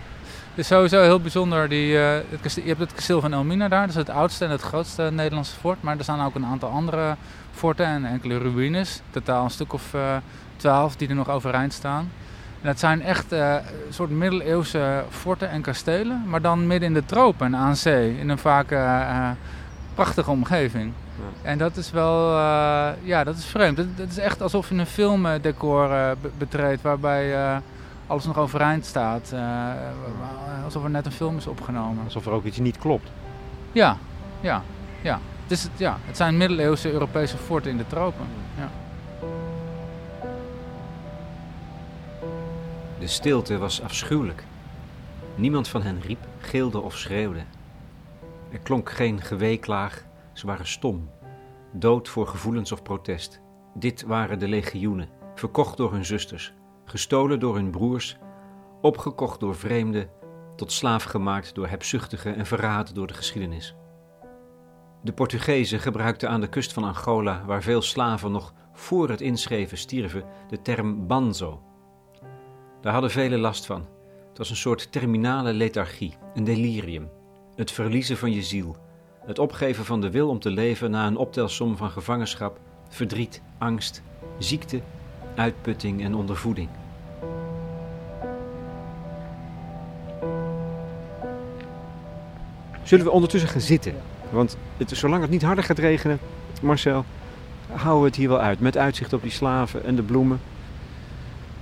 Het 0.58 0.66
is 0.66 0.68
sowieso 0.68 1.02
heel 1.02 1.20
bijzonder. 1.20 1.70
Die, 1.70 2.00
eh, 2.00 2.14
het 2.30 2.42
kasteel, 2.42 2.64
je 2.64 2.70
hebt 2.70 2.82
het 2.82 2.94
kasteel 2.94 3.22
van 3.22 3.34
Elmina 3.34 3.68
daar, 3.68 3.82
dat 3.82 3.90
is 3.90 3.96
het 3.96 4.10
oudste 4.10 4.46
en 4.46 4.52
het 4.52 4.62
grootste 4.62 5.10
Nederlandse 5.12 5.56
fort. 5.60 5.82
Maar 5.82 5.98
er 5.98 6.04
staan 6.04 6.26
ook 6.26 6.36
een 6.36 6.46
aantal 6.46 6.70
andere 6.70 7.16
forten 7.52 7.86
en 7.86 8.06
enkele 8.06 8.38
ruïnes. 8.38 9.02
Totaal 9.10 9.44
een 9.44 9.50
stuk 9.50 9.74
of 9.74 9.94
eh, 9.94 10.16
twaalf 10.56 10.96
die 10.96 11.10
er 11.10 11.16
nog 11.16 11.30
overeind 11.30 11.74
staan. 11.74 12.12
En 12.62 12.68
dat 12.68 12.80
zijn 12.80 13.02
echt 13.02 13.32
eh, 13.32 13.54
een 13.88 13.94
soort 13.94 14.10
middeleeuwse 14.10 15.04
forten 15.10 15.50
en 15.50 15.62
kastelen, 15.62 16.24
maar 16.26 16.42
dan 16.42 16.68
midden 16.68 16.88
in 16.88 16.94
de 16.94 17.06
tropen 17.06 17.56
aan 17.56 17.76
zee. 17.76 18.20
In 18.20 18.30
een 18.30 18.38
vaak 18.38 18.72
prachtige 19.98 20.32
omgeving. 20.32 20.92
Ja. 21.16 21.50
En 21.50 21.58
dat 21.58 21.78
is 21.78 21.92
wel, 21.92 22.30
eh, 22.38 22.90
ja, 23.04 23.24
dat 23.24 23.38
is 23.38 23.46
vreemd. 23.46 23.78
Het 23.78 23.88
het 23.96 24.12
is 24.12 24.18
echt 24.18 24.42
alsof 24.42 24.70
je 24.70 24.76
een 24.76 24.86
filmdecor 24.86 25.92
eh, 25.92 26.10
be- 26.22 26.30
betreedt 26.38 26.82
waarbij 26.82 27.36
eh, 27.36 27.58
alles 28.08 28.26
nog 28.26 28.38
overeind 28.38 28.86
staat. 28.86 29.32
eh, 29.34 29.40
alsof 30.64 30.84
er 30.84 30.90
net 30.90 31.06
een 31.06 31.12
film 31.12 31.38
is 31.38 31.48
opgenomen. 31.48 32.04
Alsof 32.04 32.26
er 32.26 32.32
ook 32.32 32.44
iets 32.46 32.58
niet 32.58 32.78
klopt. 32.78 33.10
Ja, 33.72 33.98
ja, 34.42 34.62
ja. 35.02 35.20
Het, 35.44 35.52
is, 35.52 35.64
het- 35.64 35.72
ja. 35.78 35.98
het 36.06 36.18
zijn 36.18 36.38
middeleeuwse 36.38 36.92
Europese 36.92 37.38
forten 37.38 37.72
in 37.72 37.78
de 37.78 37.88
tropen. 37.88 38.26
Ja. 38.58 38.70
De 43.00 43.08
stilte 43.08 43.58
was 43.58 43.82
afschuwelijk. 43.82 44.44
Niemand 45.36 45.68
van 45.68 45.82
hen 45.82 46.02
riep, 46.02 46.20
gilde 46.40 46.80
of 46.82 46.96
schreeuwde. 46.98 47.40
Er 48.52 48.60
klonk 48.60 48.90
geen 48.90 49.22
geweeklaag, 49.22 50.06
ze 50.34 50.46
waren 50.46 50.68
stom, 50.68 51.10
dood 51.72 52.10
voor 52.10 52.28
gevoelens 52.28 52.72
of 52.72 52.84
protest. 52.84 53.42
Dit 53.74 54.02
waren 54.02 54.40
de 54.40 54.48
legioenen, 54.48 55.10
verkocht 55.36 55.78
door 55.78 55.92
hun 55.92 56.06
zusters, 56.06 56.54
gestolen 56.86 57.40
door 57.40 57.56
hun 57.56 57.72
broers, 57.72 58.18
opgekocht 58.82 59.40
door 59.40 59.56
vreemden, 59.56 60.10
tot 60.56 60.72
slaaf 60.72 61.04
gemaakt 61.04 61.56
door 61.56 61.68
hebzuchtigen 61.68 62.36
en 62.36 62.46
verraden 62.46 62.94
door 62.96 63.08
de 63.08 63.14
geschiedenis. 63.14 63.76
De 65.02 65.14
Portugezen 65.14 65.80
gebruikten 65.80 66.30
aan 66.30 66.42
de 66.42 66.50
kust 66.50 66.74
van 66.74 66.84
Angola, 66.84 67.46
waar 67.46 67.62
veel 67.62 67.82
slaven 67.82 68.32
nog 68.32 68.54
voor 68.74 69.10
het 69.10 69.22
inschreven 69.22 69.78
stierven, 69.78 70.24
de 70.50 70.62
term 70.62 71.08
banzo. 71.08 71.62
Daar 72.82 72.94
hadden 72.94 73.12
velen 73.12 73.40
last 73.40 73.66
van. 73.66 73.88
Het 74.30 74.38
was 74.38 74.50
een 74.50 74.56
soort 74.56 74.92
terminale 74.92 75.54
lethargie, 75.54 76.18
een 76.34 76.44
delirium. 76.44 77.10
Het 77.58 77.72
verliezen 77.72 78.18
van 78.18 78.32
je 78.32 78.44
ziel. 78.44 78.76
Het 79.26 79.40
opgeven 79.40 79.86
van 79.86 80.02
de 80.02 80.12
wil 80.12 80.30
om 80.30 80.40
te 80.40 80.50
leven 80.50 80.92
na 80.92 81.08
een 81.08 81.18
optelsom 81.18 81.78
van 81.78 81.90
gevangenschap, 81.90 82.60
verdriet, 82.90 83.42
angst, 83.58 84.02
ziekte, 84.40 84.82
uitputting 85.36 86.04
en 86.04 86.16
ondervoeding. 86.16 86.70
Zullen 92.84 93.06
we 93.06 93.12
ondertussen 93.12 93.50
gaan 93.50 93.62
zitten? 93.62 93.94
Want 94.30 94.58
het, 94.78 94.90
zolang 94.90 95.22
het 95.22 95.32
niet 95.32 95.44
harder 95.44 95.64
gaat 95.64 95.80
regenen, 95.80 96.20
Marcel, 96.62 97.06
houden 97.72 98.02
we 98.02 98.08
het 98.08 98.16
hier 98.18 98.30
wel 98.30 98.40
uit. 98.40 98.60
Met 98.60 98.78
uitzicht 98.78 99.14
op 99.14 99.22
die 99.22 99.32
slaven 99.32 99.84
en 99.84 99.96
de 99.96 100.04
bloemen. 100.04 100.40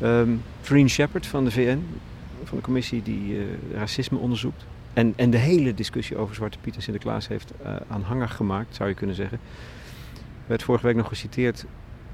Um, 0.01 0.43
Freen 0.61 0.89
Shepard 0.89 1.27
van 1.27 1.43
de 1.43 1.51
VN, 1.51 1.85
van 2.43 2.57
de 2.57 2.63
commissie 2.63 3.01
die 3.03 3.37
uh, 3.37 3.43
racisme 3.73 4.17
onderzoekt. 4.17 4.65
En, 4.95 5.13
en 5.15 5.29
de 5.29 5.37
hele 5.37 5.73
discussie 5.73 6.17
over 6.17 6.35
Zwarte 6.35 6.57
Piet 6.61 6.75
en 6.75 6.81
Sinterklaas 6.81 7.27
heeft 7.27 7.51
uh, 7.63 7.75
aanhanger 7.87 8.29
gemaakt, 8.29 8.75
zou 8.75 8.89
je 8.89 8.95
kunnen 8.95 9.15
zeggen. 9.15 9.39
Werd 10.45 10.63
vorige 10.63 10.85
week 10.85 10.95
nog 10.95 11.07
geciteerd 11.07 11.65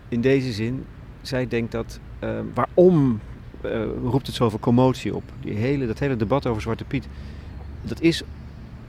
in 0.10 0.22
deze 0.22 0.52
zin. 0.52 0.86
Zij 1.22 1.48
denkt 1.48 1.72
dat 1.72 2.00
uh, 2.24 2.40
waarom 2.54 3.20
uh, 3.66 3.84
roept 4.04 4.28
het 4.28 4.36
zoveel 4.36 4.60
commotie 4.60 5.16
op? 5.16 5.24
Die 5.40 5.54
hele, 5.54 5.88
dat 5.88 6.00
hele 6.00 6.16
debat 6.16 6.46
over 6.46 6.62
Zwarte 6.62 6.84
Piet, 6.84 7.08
dat 7.82 8.02
is, 8.02 8.24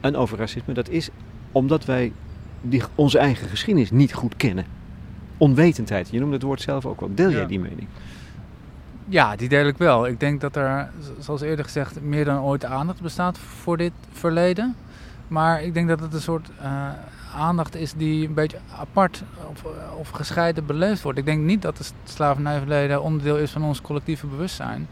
en 0.01 0.17
over 0.17 0.39
racisme, 0.39 0.75
dat 0.75 0.89
is 0.89 1.09
omdat 1.53 1.85
wij 1.85 2.13
die, 2.61 2.83
onze 2.95 3.19
eigen 3.19 3.49
geschiedenis 3.49 3.91
niet 3.91 4.15
goed 4.15 4.37
kennen. 4.37 4.65
Onwetendheid, 5.37 6.09
je 6.11 6.19
noemde 6.19 6.35
het 6.35 6.43
woord 6.43 6.61
zelf 6.61 6.87
ook 6.87 7.01
wel. 7.01 7.15
Deel 7.15 7.31
jij 7.31 7.47
die 7.47 7.61
mening? 7.61 7.89
Ja, 9.09 9.37
die 9.37 9.49
deel 9.49 9.67
ik 9.67 9.77
wel. 9.77 10.07
Ik 10.07 10.21
denk 10.21 10.41
dat 10.41 10.57
er, 10.57 10.91
zoals 11.19 11.41
eerder 11.41 11.65
gezegd, 11.65 12.03
meer 12.03 12.25
dan 12.25 12.43
ooit 12.43 12.65
aandacht 12.65 13.01
bestaat 13.01 13.39
voor 13.39 13.77
dit 13.77 13.93
verleden. 14.13 14.77
Maar 15.29 15.63
ik 15.63 15.75
denk 15.75 15.89
dat 15.89 16.01
het 16.01 16.15
een 16.15 16.21
soort 16.21 16.51
uh, 16.63 16.89
aandacht 17.35 17.75
is 17.75 17.93
die 17.93 18.29
een 18.29 18.35
beetje 18.35 18.59
apart 18.79 19.23
of, 19.51 19.65
of 19.99 20.11
gescheiden 20.11 20.67
beleefd 20.67 21.03
wordt. 21.03 21.19
Ik 21.19 21.25
denk 21.25 21.43
niet 21.43 21.63
dat 21.63 21.79
het 21.79 21.95
slavernijverleden 22.05 23.03
onderdeel 23.03 23.39
is 23.39 23.51
van 23.51 23.65
ons 23.65 23.81
collectieve 23.81 24.27
bewustzijn. 24.27 24.89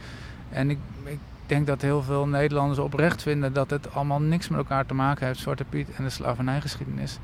En 0.51 0.71
ik, 0.71 0.79
ik 1.05 1.19
denk 1.47 1.67
dat 1.67 1.83
heel 1.83 2.03
veel 2.03 2.27
Nederlanders 2.27 2.79
oprecht 2.79 3.23
vinden 3.23 3.53
dat 3.53 3.71
het 3.71 3.95
allemaal 3.95 4.21
niks 4.21 4.49
met 4.49 4.59
elkaar 4.59 4.87
te 4.87 4.95
maken 4.95 5.27
heeft, 5.27 5.41
Zwarte 5.41 5.65
Piet 5.65 5.89
en 5.97 6.05
de 6.05 6.11
slavernijgeschiedenis. 6.11 7.19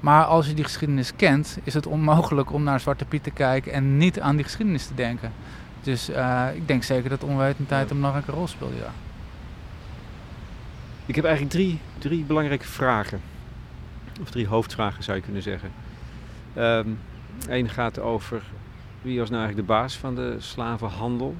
Maar 0.00 0.24
als 0.24 0.46
je 0.46 0.54
die 0.54 0.64
geschiedenis 0.64 1.16
kent, 1.16 1.58
is 1.62 1.74
het 1.74 1.86
onmogelijk 1.86 2.52
om 2.52 2.62
naar 2.62 2.80
Zwarte 2.80 3.04
Piet 3.04 3.22
te 3.22 3.30
kijken 3.30 3.72
en 3.72 3.96
niet 3.96 4.20
aan 4.20 4.36
die 4.36 4.44
geschiedenis 4.44 4.86
te 4.86 4.94
denken. 4.94 5.32
Dus 5.82 6.10
uh, 6.10 6.48
ik 6.54 6.68
denk 6.68 6.82
zeker 6.82 7.10
dat 7.10 7.22
onwetendheid 7.22 7.90
een 7.90 7.96
belangrijke 7.96 8.30
rol 8.30 8.46
speelt, 8.46 8.72
ja. 8.78 8.92
Ik 11.06 11.14
heb 11.14 11.24
eigenlijk 11.24 11.54
drie, 11.54 11.78
drie 11.98 12.24
belangrijke 12.24 12.66
vragen. 12.66 13.20
Of 14.20 14.30
drie 14.30 14.46
hoofdvragen 14.46 15.02
zou 15.02 15.16
je 15.16 15.22
kunnen 15.22 15.42
zeggen. 15.42 15.70
Eén 16.54 16.96
ehm, 17.48 17.66
gaat 17.66 17.98
over 17.98 18.42
wie 19.02 19.18
was 19.18 19.30
nou 19.30 19.42
eigenlijk 19.42 19.68
de 19.68 19.74
baas 19.74 19.96
van 19.96 20.14
de 20.14 20.36
slavenhandel. 20.38 21.36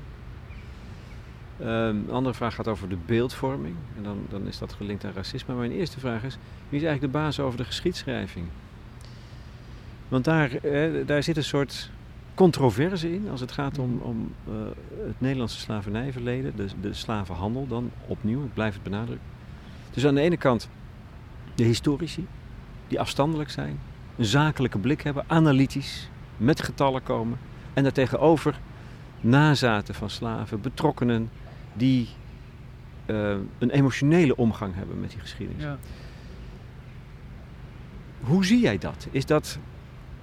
Um, 1.60 1.68
een 1.68 2.10
andere 2.10 2.34
vraag 2.34 2.54
gaat 2.54 2.68
over 2.68 2.88
de 2.88 2.96
beeldvorming. 3.06 3.74
En 3.96 4.02
dan, 4.02 4.26
dan 4.28 4.46
is 4.46 4.58
dat 4.58 4.72
gelinkt 4.72 5.04
aan 5.04 5.12
racisme. 5.12 5.54
Maar 5.54 5.66
mijn 5.66 5.78
eerste 5.78 6.00
vraag 6.00 6.22
is: 6.22 6.38
wie 6.68 6.80
is 6.80 6.86
eigenlijk 6.86 7.12
de 7.12 7.18
baas 7.18 7.40
over 7.40 7.58
de 7.58 7.64
geschiedschrijving? 7.64 8.46
Want 10.08 10.24
daar, 10.24 10.54
eh, 10.54 11.06
daar 11.06 11.22
zit 11.22 11.36
een 11.36 11.44
soort 11.44 11.90
controverse 12.34 13.14
in 13.14 13.28
als 13.30 13.40
het 13.40 13.52
gaat 13.52 13.78
om, 13.78 13.98
om 14.02 14.32
uh, 14.48 14.54
het 15.06 15.20
Nederlandse 15.20 15.60
slavernijverleden, 15.60 16.56
de, 16.56 16.66
de 16.80 16.94
slavenhandel 16.94 17.66
dan 17.66 17.90
opnieuw, 18.06 18.44
ik 18.44 18.54
blijf 18.54 18.74
het 18.74 18.82
benadrukken. 18.82 19.26
Dus 19.90 20.06
aan 20.06 20.14
de 20.14 20.20
ene 20.20 20.36
kant 20.36 20.68
de 21.54 21.64
historici, 21.64 22.26
die 22.88 23.00
afstandelijk 23.00 23.50
zijn, 23.50 23.78
een 24.16 24.24
zakelijke 24.24 24.78
blik 24.78 25.02
hebben, 25.02 25.24
analytisch, 25.26 26.08
met 26.36 26.62
getallen 26.62 27.02
komen. 27.02 27.38
En 27.74 27.82
daartegenover 27.82 28.60
nazaten 29.20 29.94
van 29.94 30.10
slaven, 30.10 30.60
betrokkenen, 30.60 31.30
die 31.72 32.08
uh, 33.06 33.36
een 33.58 33.70
emotionele 33.70 34.36
omgang 34.36 34.74
hebben 34.74 35.00
met 35.00 35.10
die 35.10 35.20
geschiedenis. 35.20 35.62
Ja. 35.62 35.78
Hoe 38.20 38.44
zie 38.44 38.60
jij 38.60 38.78
dat? 38.78 39.06
Is 39.10 39.26
dat, 39.26 39.58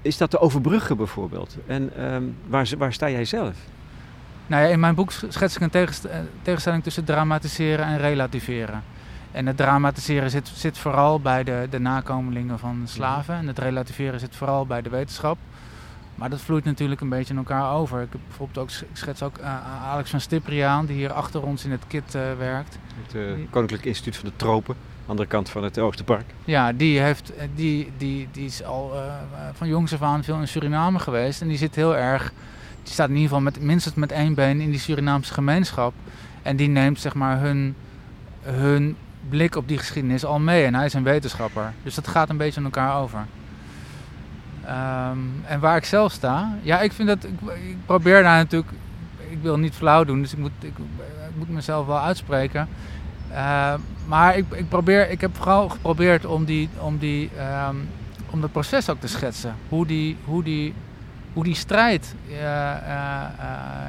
is 0.01 0.18
dat 0.18 0.29
te 0.29 0.39
overbruggen 0.39 0.98
bijvoorbeeld? 0.98 1.58
En 1.68 2.06
um, 2.06 2.36
waar, 2.48 2.70
waar 2.77 2.94
sta 2.94 3.10
jij 3.10 3.25
zelf? 3.25 3.56
Nou 4.48 4.63
ja, 4.63 4.70
in 4.70 4.79
mijn 4.79 4.96
boek 4.96 5.12
schets 5.12 5.56
ik 5.56 5.62
een 5.62 5.88
tegenstelling 6.41 6.84
tussen 6.84 7.03
dramatiseren 7.03 7.86
en 7.86 7.98
relativeren. 7.98 8.84
En 9.32 9.48
het 9.48 9.58
dramatiseren 9.58 10.29
zit, 10.29 10.48
zit 10.53 10.77
vooral 10.77 11.20
bij 11.20 11.44
de, 11.44 11.68
de 11.70 11.79
nakomelingen 11.79 12.60
van 12.60 12.82
slaven. 12.86 13.36
En 13.36 13.48
het 13.48 13.60
relativeren 13.60 14.20
zit 14.20 14.36
vooral 14.36 14.65
bij 14.65 14.82
de 14.82 14.89
wetenschap. 14.89 15.38
Maar 16.15 16.29
dat 16.29 16.41
vloeit 16.41 16.63
natuurlijk 16.63 17.01
een 17.01 17.10
beetje 17.10 17.34
in 17.34 17.39
elkaar 17.39 17.74
over. 17.74 18.01
Ik, 18.01 18.12
heb 18.12 18.22
bijvoorbeeld 18.27 18.58
ook, 18.58 18.70
ik 18.70 18.98
schets 18.98 19.24
ook 19.24 19.38
uh, 19.38 19.88
Alex 19.88 20.10
van 20.10 20.22
Stipriaan, 20.22 20.86
die 20.86 20.96
hier 20.96 21.13
achter 21.13 21.44
ons 21.44 21.65
in 21.65 21.72
het 21.72 21.88
KIT 21.88 22.15
uh, 22.15 22.22
werkt. 22.38 22.77
Het 23.03 23.15
uh, 23.15 23.32
Koninklijk 23.50 23.86
Instituut 23.86 24.18
van 24.18 24.29
de 24.29 24.36
Tropen, 24.36 24.75
andere 25.10 25.28
kant 25.28 25.50
van 25.50 25.63
het 25.63 25.80
Oosterpark. 25.80 26.25
Ja, 26.46 26.74
die, 26.74 27.00
heeft, 27.00 27.34
die, 27.56 27.92
die, 27.98 28.28
die 28.32 28.46
is 28.46 28.63
al 28.63 28.94
van 29.54 29.68
jongs 29.68 29.94
af 29.94 30.01
aan 30.01 30.24
veel 30.24 30.39
in 30.39 30.48
Suriname 30.48 31.00
geweest. 31.00 31.42
En 31.42 31.48
die 31.48 31.58
zit 31.58 31.75
heel 31.75 31.98
erg, 31.98 32.32
die 32.84 32.94
staat 32.94 33.10
in 33.10 33.16
ieder 33.16 33.30
geval 33.30 33.44
met, 33.44 33.62
minstens 33.62 33.96
met 33.96 34.12
één 34.12 34.34
been 34.34 34.62
in 34.62 34.70
die 34.70 34.80
Surinaamse 34.80 35.34
gemeenschap. 35.34 35.94
En 36.42 36.56
die 36.56 36.68
neemt 36.68 37.00
zeg 37.00 37.13
maar 37.13 37.39
hun, 37.39 37.75
hun 38.42 38.96
blik 39.30 39.56
op 39.56 39.68
die 39.68 39.78
geschiedenis 39.78 40.25
al 40.25 40.39
mee. 40.39 40.66
En 40.66 40.75
hij 40.75 40.86
is 40.86 40.94
een 40.94 41.04
wetenschapper. 41.04 41.74
Dus 41.84 41.96
dat 41.96 42.08
gaat 42.08 42.30
een 42.30 42.38
beetje 42.38 42.60
aan 42.60 42.66
elkaar 42.66 43.01
over. 43.01 43.25
Um, 44.66 45.44
en 45.46 45.60
waar 45.60 45.78
ik 45.78 45.86
zelf 45.86 46.12
sta, 46.12 46.58
ja, 46.62 46.80
ik 46.80 46.92
vind 46.92 47.08
dat. 47.08 47.24
Ik, 47.24 47.75
probeer 47.86 48.24
daar 48.24 48.38
natuurlijk. 48.38 48.72
Ik 49.30 49.38
wil 49.42 49.58
niet 49.58 49.74
flauw 49.74 50.04
doen, 50.04 50.22
dus 50.22 50.32
ik 50.32 50.38
moet, 50.38 50.51
ik 50.60 50.74
moet 51.38 51.50
mezelf 51.50 51.88
wel 51.88 52.00
uitspreken. 52.00 52.68
Uh, 53.31 53.74
maar 54.07 54.38
ik, 54.38 54.45
ik, 54.53 54.69
probeer, 54.69 55.09
ik 55.09 55.21
heb 55.21 55.36
vooral 55.36 55.69
geprobeerd 55.69 56.25
om, 56.25 56.45
die, 56.45 56.69
om, 56.79 56.98
die, 56.98 57.29
um, 57.67 57.89
om 58.29 58.41
dat 58.41 58.51
proces 58.51 58.89
ook 58.89 59.00
te 59.00 59.07
schetsen. 59.07 59.55
Hoe 59.69 59.86
die, 59.86 60.17
hoe 60.25 60.43
die, 60.43 60.74
hoe 61.33 61.43
die 61.43 61.55
strijd 61.55 62.15
uh, 62.29 62.38
uh, 62.38 63.31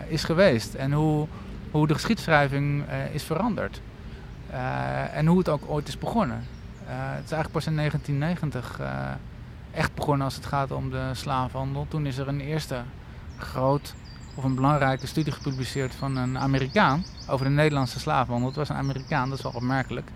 is 0.09 0.25
geweest 0.25 0.75
en 0.75 0.93
hoe, 0.93 1.27
hoe 1.71 1.87
de 1.87 1.95
geschiedschrijving 1.95 2.85
is 3.13 3.23
veranderd. 3.23 3.81
En 5.13 5.27
hoe 5.27 5.39
het 5.39 5.49
ook 5.49 5.63
ooit 5.67 5.89
is 5.89 5.99
begonnen. 5.99 6.45
Het 6.91 7.25
is 7.25 7.33
eigenlijk 7.33 7.53
pas 7.53 7.67
in 7.67 7.77
1990 7.77 8.81
uh, 8.81 8.87
eh, 8.87 9.13
echt 9.71 9.95
begonnen 9.95 10.25
als 10.25 10.35
het 10.35 10.47
gaat 10.47 10.71
om 10.71 10.91
de 10.91 11.11
slavenhandel. 11.13 11.87
Toen 11.89 12.07
is 12.07 12.19
er 12.19 12.29
een 12.29 12.41
eerste 12.41 12.83
groot 13.39 13.95
of 14.41 14.47
een 14.47 14.55
belangrijke 14.55 15.07
studie 15.07 15.33
gepubliceerd 15.33 15.95
van 15.95 16.17
een 16.17 16.39
Amerikaan 16.39 17.05
over 17.29 17.47
de 17.47 17.53
Nederlandse 17.53 17.99
slavenhandel. 17.99 18.49
Het 18.49 18.59
was 18.59 18.69
een 18.69 18.77
Amerikaan, 18.77 19.29
dat 19.29 19.39
is 19.39 19.45
wel 19.45 19.53
opmerkelijk. 19.55 20.11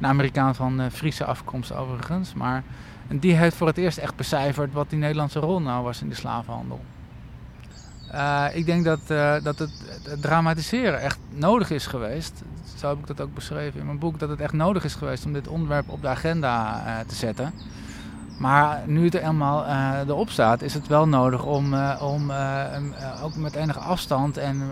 Een 0.00 0.06
Amerikaan 0.06 0.54
van 0.54 0.90
Friese 0.90 1.24
afkomst 1.24 1.72
overigens. 1.72 2.34
Maar 2.34 2.62
die 3.08 3.34
heeft 3.34 3.56
voor 3.56 3.66
het 3.66 3.78
eerst 3.78 3.98
echt 3.98 4.16
becijferd 4.16 4.72
wat 4.72 4.90
die 4.90 4.98
Nederlandse 4.98 5.38
rol 5.38 5.60
nou 5.60 5.84
was 5.84 6.02
in 6.02 6.08
de 6.08 6.14
slavenhandel. 6.14 6.80
Uh, 8.14 8.46
ik 8.52 8.66
denk 8.66 8.84
dat, 8.84 9.00
uh, 9.08 9.34
dat 9.42 9.58
het, 9.58 10.00
het, 10.02 10.22
dramatiseren 10.22 11.00
echt 11.00 11.18
nodig 11.30 11.70
is 11.70 11.86
geweest. 11.86 12.42
Zo 12.76 12.88
heb 12.88 12.98
ik 12.98 13.06
dat 13.06 13.20
ook 13.20 13.34
beschreven 13.34 13.80
in 13.80 13.86
mijn 13.86 13.98
boek. 13.98 14.18
Dat 14.18 14.28
het 14.28 14.40
echt 14.40 14.52
nodig 14.52 14.84
is 14.84 14.94
geweest 14.94 15.24
om 15.24 15.32
dit 15.32 15.48
onderwerp 15.48 15.88
op 15.88 16.02
de 16.02 16.08
agenda 16.08 16.82
te 17.06 17.14
zetten. 17.14 17.52
Maar 18.42 18.82
nu 18.86 19.04
het 19.04 19.14
er 19.14 19.22
eenmaal 19.22 19.66
erop 20.08 20.30
staat, 20.30 20.62
is 20.62 20.74
het 20.74 20.86
wel 20.86 21.08
nodig 21.08 21.44
om, 21.44 21.74
om 22.00 22.32
ook 23.22 23.36
met 23.36 23.54
enige 23.54 23.78
afstand 23.78 24.36
en 24.36 24.70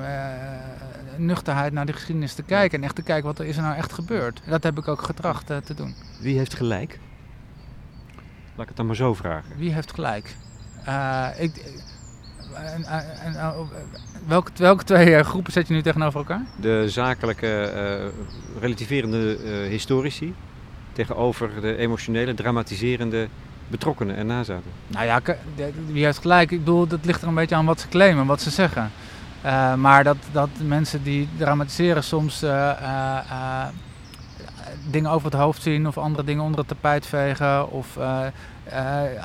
nuchterheid 1.16 1.72
naar 1.72 1.86
de 1.86 1.92
geschiedenis 1.92 2.34
te 2.34 2.42
kijken. 2.42 2.78
En 2.78 2.84
echt 2.84 2.94
te 2.94 3.02
kijken 3.02 3.26
wat 3.26 3.38
er 3.38 3.46
is 3.46 3.56
er 3.56 3.62
nou 3.62 3.76
echt 3.76 3.92
gebeurd. 3.92 4.42
Dat 4.46 4.62
heb 4.62 4.78
ik 4.78 4.88
ook 4.88 5.02
getracht 5.02 5.46
te 5.46 5.74
doen. 5.74 5.94
Wie 6.20 6.36
heeft 6.38 6.54
gelijk? 6.54 6.98
Laat 8.54 8.62
ik 8.62 8.68
het 8.68 8.76
dan 8.76 8.86
maar 8.86 8.96
zo 8.96 9.14
vragen. 9.14 9.56
Wie 9.56 9.72
heeft 9.72 9.92
gelijk? 9.92 10.36
ik, 11.38 11.80
en, 12.54 12.84
en, 12.84 13.34
en, 13.34 13.54
welke, 14.26 14.50
welke 14.56 14.84
twee 14.84 15.14
eh, 15.14 15.24
groepen 15.24 15.52
zet 15.52 15.68
je 15.68 15.74
nu 15.74 15.82
tegenover 15.82 16.18
elkaar? 16.18 16.44
De 16.60 16.84
zakelijke, 16.88 17.72
uh, 17.74 18.60
relativerende 18.60 19.38
uh, 19.44 19.68
historici 19.68 20.34
tegenover 20.92 21.60
de 21.60 21.76
emotionele, 21.76 22.34
dramatiserende 22.34 23.28
betrokkenen 23.70 24.16
en 24.16 24.26
nazaten. 24.26 24.70
Nou 24.86 25.06
ja, 25.06 25.20
wie 25.86 26.04
heeft 26.04 26.18
gelijk? 26.18 26.50
Ik 26.50 26.58
bedoel, 26.58 26.86
dat 26.86 27.04
ligt 27.04 27.22
er 27.22 27.28
een 27.28 27.34
beetje 27.34 27.54
aan 27.54 27.64
wat 27.64 27.80
ze 27.80 27.88
claimen, 27.88 28.26
wat 28.26 28.40
ze 28.40 28.50
zeggen. 28.50 28.90
Uh, 29.44 29.74
maar 29.74 30.04
dat, 30.04 30.16
dat 30.32 30.48
mensen 30.62 31.02
die 31.02 31.28
dramatiseren 31.36 32.04
soms 32.04 32.44
dingen 34.90 35.10
over 35.10 35.30
het 35.30 35.40
hoofd 35.40 35.62
zien 35.62 35.86
of 35.86 35.98
andere 35.98 36.24
dingen 36.24 36.42
onder 36.42 36.58
het 36.58 36.68
tapijt 36.68 37.06
vegen 37.06 37.70
of 37.70 37.98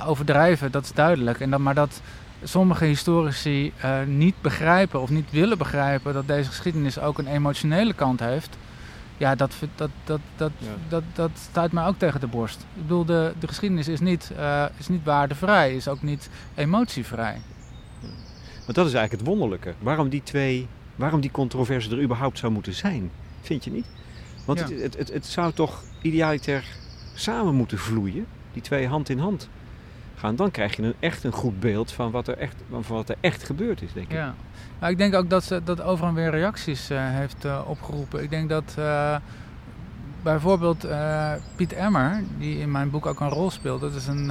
overdrijven, 0.06 0.72
dat 0.72 0.84
is 0.84 0.94
duidelijk. 0.94 1.40
En 1.40 1.50
dat, 1.50 1.60
maar 1.60 1.74
dat 1.74 2.02
sommige 2.44 2.86
historici 2.86 3.74
niet 4.06 4.36
begrijpen 4.42 5.02
of 5.02 5.10
niet 5.10 5.32
willen 5.32 5.58
begrijpen 5.58 6.14
dat 6.14 6.28
deze 6.28 6.50
geschiedenis 6.50 7.00
ook 7.00 7.18
een 7.18 7.28
emotionele 7.28 7.94
kant 7.94 8.20
heeft. 8.20 8.58
Ja, 9.18 9.36
dat, 9.36 9.54
dat, 9.76 9.90
dat, 10.04 10.20
dat, 10.36 10.52
ja. 10.58 10.68
dat, 10.88 11.04
dat 11.14 11.32
stuit 11.50 11.72
mij 11.72 11.86
ook 11.86 11.98
tegen 11.98 12.20
de 12.20 12.28
borst. 12.28 12.66
Ik 12.76 12.82
bedoel, 12.82 13.06
de, 13.06 13.34
de 13.40 13.48
geschiedenis 13.48 13.88
is 13.88 14.00
niet, 14.00 14.32
uh, 14.38 14.66
is 14.78 14.88
niet 14.88 15.04
waardevrij, 15.04 15.76
is 15.76 15.88
ook 15.88 16.02
niet 16.02 16.30
emotievrij. 16.56 17.42
Maar 18.66 18.74
dat 18.76 18.86
is 18.86 18.94
eigenlijk 18.94 19.12
het 19.12 19.22
wonderlijke. 19.22 19.74
Waarom 19.80 20.10
die 20.10 20.24
twee, 20.24 20.68
waarom 20.96 21.22
die 21.22 21.32
controverse 21.32 21.90
er 21.90 22.02
überhaupt 22.02 22.38
zou 22.38 22.52
moeten 22.52 22.74
zijn, 22.74 23.12
vind 23.42 23.64
je 23.64 23.72
niet? 23.72 23.86
Want 24.46 24.60
ja. 24.60 24.66
het, 24.66 24.82
het, 24.82 24.98
het, 24.98 25.14
het 25.14 25.26
zou 25.26 25.54
toch 25.54 25.84
idealiter 26.02 26.64
samen 27.14 27.56
moeten 27.56 27.78
vloeien? 27.78 28.26
die 28.56 28.64
twee 28.64 28.88
hand 28.88 29.10
in 29.10 29.20
hand 29.20 29.50
gaan, 30.16 30.36
dan 30.36 30.52
krijg 30.52 30.76
je 30.76 30.82
een, 30.82 30.94
echt 31.00 31.24
een 31.24 31.32
goed 31.32 31.60
beeld 31.60 31.92
van 31.92 32.12
wat 32.12 32.28
er 32.28 32.38
echt, 32.38 32.56
van 32.70 32.84
wat 32.88 33.10
er 33.10 33.16
echt 33.22 33.44
gebeurd 33.44 33.82
is, 33.82 33.94
denk 33.94 34.06
ik. 34.06 34.12
Ja. 34.12 34.34
Nou, 34.80 34.92
ik 34.92 34.98
denk 34.98 35.16
ook 35.16 35.30
dat 35.30 35.44
ze 35.44 35.62
dat 35.64 35.82
over 35.82 36.08
en 36.08 36.14
weer 36.14 36.30
reacties 36.30 36.92
uh, 36.92 36.98
heeft 37.02 37.46
uh, 37.46 37.62
opgeroepen. 37.68 38.24
Ik 38.24 38.30
denk 38.30 38.50
dat 38.50 38.78
bijvoorbeeld 40.24 40.88
Piet 41.56 41.74
Emmer, 41.74 42.24
die 42.38 42.60
in 42.60 42.72
mijn 42.72 42.90
boek 42.90 43.06
ook 43.06 43.20
een 43.20 43.30
rol 43.30 43.52
speelt, 43.52 43.82
dat 43.82 43.96
is 43.96 44.08
een, 44.08 44.30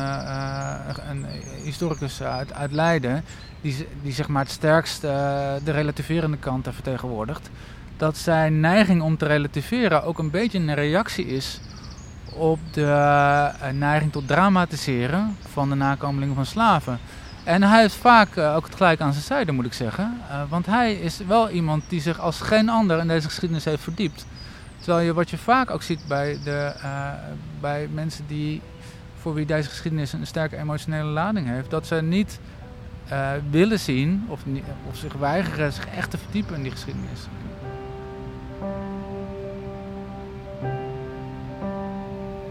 een 1.09 1.27
historicus 1.63 2.23
uit, 2.23 2.53
uit 2.53 2.73
Leiden, 2.73 3.25
die, 3.61 3.87
die 4.03 4.13
zeg 4.13 4.29
maar 4.29 4.43
het 4.43 4.53
sterkst 4.53 5.01
de 5.01 5.61
relativerende 5.65 6.37
kant 6.37 6.69
vertegenwoordigt. 6.71 7.51
Dat 7.97 8.17
zijn 8.17 8.61
neiging 8.61 9.03
om 9.03 9.17
te 9.17 9.27
relativeren 9.27 10.05
ook 10.05 10.19
een 10.19 10.31
beetje 10.31 10.59
een 10.59 10.75
reactie 10.75 11.27
is 11.27 11.61
op 12.35 12.59
de 12.71 13.51
neiging 13.73 14.13
tot 14.13 14.29
dramatiseren 14.29 15.37
van 15.53 15.69
de 15.69 15.75
nakomelingen 15.75 16.35
van 16.35 16.47
slaven. 16.47 16.99
En 17.45 17.63
hij 17.63 17.81
heeft 17.81 17.95
vaak 17.95 18.37
uh, 18.37 18.57
ook 18.57 18.65
het 18.65 18.75
gelijk 18.75 19.01
aan 19.01 19.13
zijn 19.13 19.25
zijde, 19.25 19.53
moet 19.53 19.65
ik 19.65 19.73
zeggen. 19.73 20.21
Uh, 20.29 20.43
want 20.49 20.67
hij 20.67 20.95
is 20.95 21.19
wel 21.27 21.51
iemand 21.51 21.83
die 21.89 22.01
zich 22.01 22.21
als 22.21 22.41
geen 22.41 22.69
ander 22.69 22.99
in 22.99 23.09
deze 23.09 23.29
geschiedenis 23.29 23.65
heeft 23.65 23.83
verdiept. 23.83 24.27
Terwijl 24.79 25.07
je 25.07 25.15
wat 25.15 25.31
je 25.31 25.39
vaak 25.39 25.71
ook 25.71 25.83
ziet 25.83 26.01
bij, 26.09 26.39
de, 26.45 26.73
bij 27.61 27.89
mensen 27.93 28.25
die, 28.27 28.61
voor 29.21 29.35
wie 29.35 29.47
deze 29.47 29.69
geschiedenis 29.69 30.13
een 30.13 30.27
sterke 30.27 30.57
emotionele 30.57 31.11
lading 31.11 31.47
heeft, 31.47 31.71
dat 31.71 31.87
ze 31.87 31.95
niet 31.95 32.41
willen 33.51 33.79
zien 33.79 34.27
of, 34.29 34.41
of 34.89 34.97
zich 34.97 35.13
weigeren 35.13 35.73
zich 35.73 35.87
echt 35.87 36.11
te 36.11 36.19
verdiepen 36.19 36.57
in 36.57 36.63
die 36.63 36.71
geschiedenis. 36.71 37.21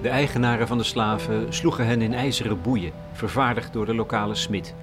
De 0.03 0.09
eigenaren 0.09 0.67
van 0.67 0.77
de 0.77 0.83
slaven 0.83 1.53
sloegen 1.53 1.85
hen 1.85 2.01
in 2.01 2.13
ijzeren 2.13 2.61
boeien, 2.61 2.91
vervaardigd 3.11 3.73
door 3.73 3.85
de 3.85 3.95
lokale 3.95 4.35
smid. 4.35 4.75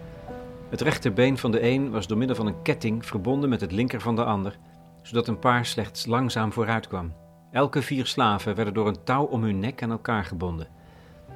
Het 0.70 0.80
rechterbeen 0.80 1.38
van 1.38 1.50
de 1.50 1.62
een 1.62 1.90
was 1.90 2.06
door 2.06 2.18
middel 2.18 2.36
van 2.36 2.46
een 2.46 2.62
ketting 2.62 3.06
verbonden 3.06 3.48
met 3.48 3.60
het 3.60 3.72
linker 3.72 4.00
van 4.00 4.16
de 4.16 4.24
ander, 4.24 4.58
zodat 5.02 5.28
een 5.28 5.38
paar 5.38 5.66
slechts 5.66 6.06
langzaam 6.06 6.52
vooruit 6.52 6.88
kwam. 6.88 7.12
Elke 7.52 7.82
vier 7.82 8.06
slaven 8.06 8.54
werden 8.54 8.74
door 8.74 8.88
een 8.88 9.04
touw 9.04 9.24
om 9.24 9.42
hun 9.42 9.58
nek 9.58 9.82
aan 9.82 9.90
elkaar 9.90 10.24
gebonden. 10.24 10.68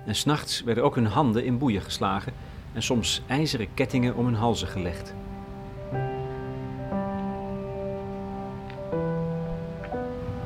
En 0.07 0.14
s'nachts 0.14 0.62
werden 0.62 0.85
ook 0.85 0.95
hun 0.95 1.07
handen 1.07 1.45
in 1.45 1.59
boeien 1.59 1.83
geslagen 1.83 2.33
en 2.73 2.83
soms 2.83 3.23
ijzeren 3.26 3.75
kettingen 3.75 4.14
om 4.14 4.25
hun 4.25 4.35
halzen 4.35 4.69
gelegd. 4.69 5.14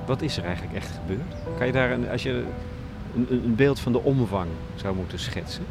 Wat 0.07 0.23
is 0.23 0.37
er 0.37 0.45
eigenlijk 0.45 0.75
echt 0.77 0.91
gebeurd? 1.01 1.35
Kan 1.57 1.67
je 1.67 1.73
daar, 1.73 1.91
een, 1.91 2.09
als 2.09 2.23
je 2.23 2.47
een, 3.15 3.55
beeld 3.57 3.81
van 3.81 3.93
de 3.93 4.03
omvang 4.03 4.49
zou 4.75 4.95
moeten 4.95 5.19
schetsen? 5.19 5.65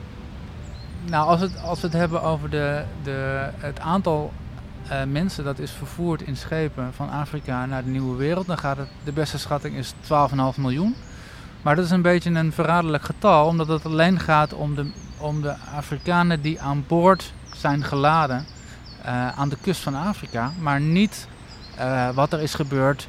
Nou, 1.06 1.28
als, 1.28 1.42
het, 1.42 1.62
als 1.62 1.82
we 1.82 1.88
het 1.88 1.96
hebben 1.96 2.22
over 2.22 2.50
de, 2.50 2.84
de, 3.04 3.50
het 3.58 3.80
aantal 3.80 4.32
uh, 4.92 5.04
mensen 5.04 5.44
dat 5.44 5.60
is 5.60 5.72
vervoerd 5.72 6.22
in 6.22 6.38
schepen 6.38 6.94
van 6.94 7.10
Afrika 7.10 7.66
naar 7.66 7.84
de 7.84 7.90
nieuwe 7.90 8.18
wereld, 8.18 8.48
dan 8.48 8.58
gaat 8.58 8.78
het, 8.78 8.88
de 9.04 9.12
beste 9.12 9.38
schatting 9.38 9.76
is 9.76 9.94
12,5 9.94 9.98
miljoen. 10.56 10.96
Maar 11.62 11.76
dat 11.76 11.86
is 11.86 11.92
een 11.92 12.02
beetje 12.02 12.30
een 12.30 12.52
verraderlijk 12.52 13.04
getal, 13.04 13.48
omdat 13.48 13.68
het 13.68 13.86
alleen 13.86 14.20
gaat 14.20 14.54
om 14.54 14.76
de, 14.76 14.92
om 15.18 15.42
de 15.42 15.56
Afrikanen 15.76 16.42
die 16.42 16.62
aan 16.62 16.84
boord 16.88 17.34
zijn 17.56 17.84
geladen 17.84 18.46
uh, 19.06 19.28
aan 19.38 19.50
de 19.50 19.58
kust 19.62 19.82
van 19.82 19.96
Afrika, 19.96 20.52
maar 20.60 20.82
niet 20.82 21.28
uh, 21.80 22.10
wat 22.10 22.34
er 22.34 22.42
is 22.42 22.54
gebeurd 22.54 23.08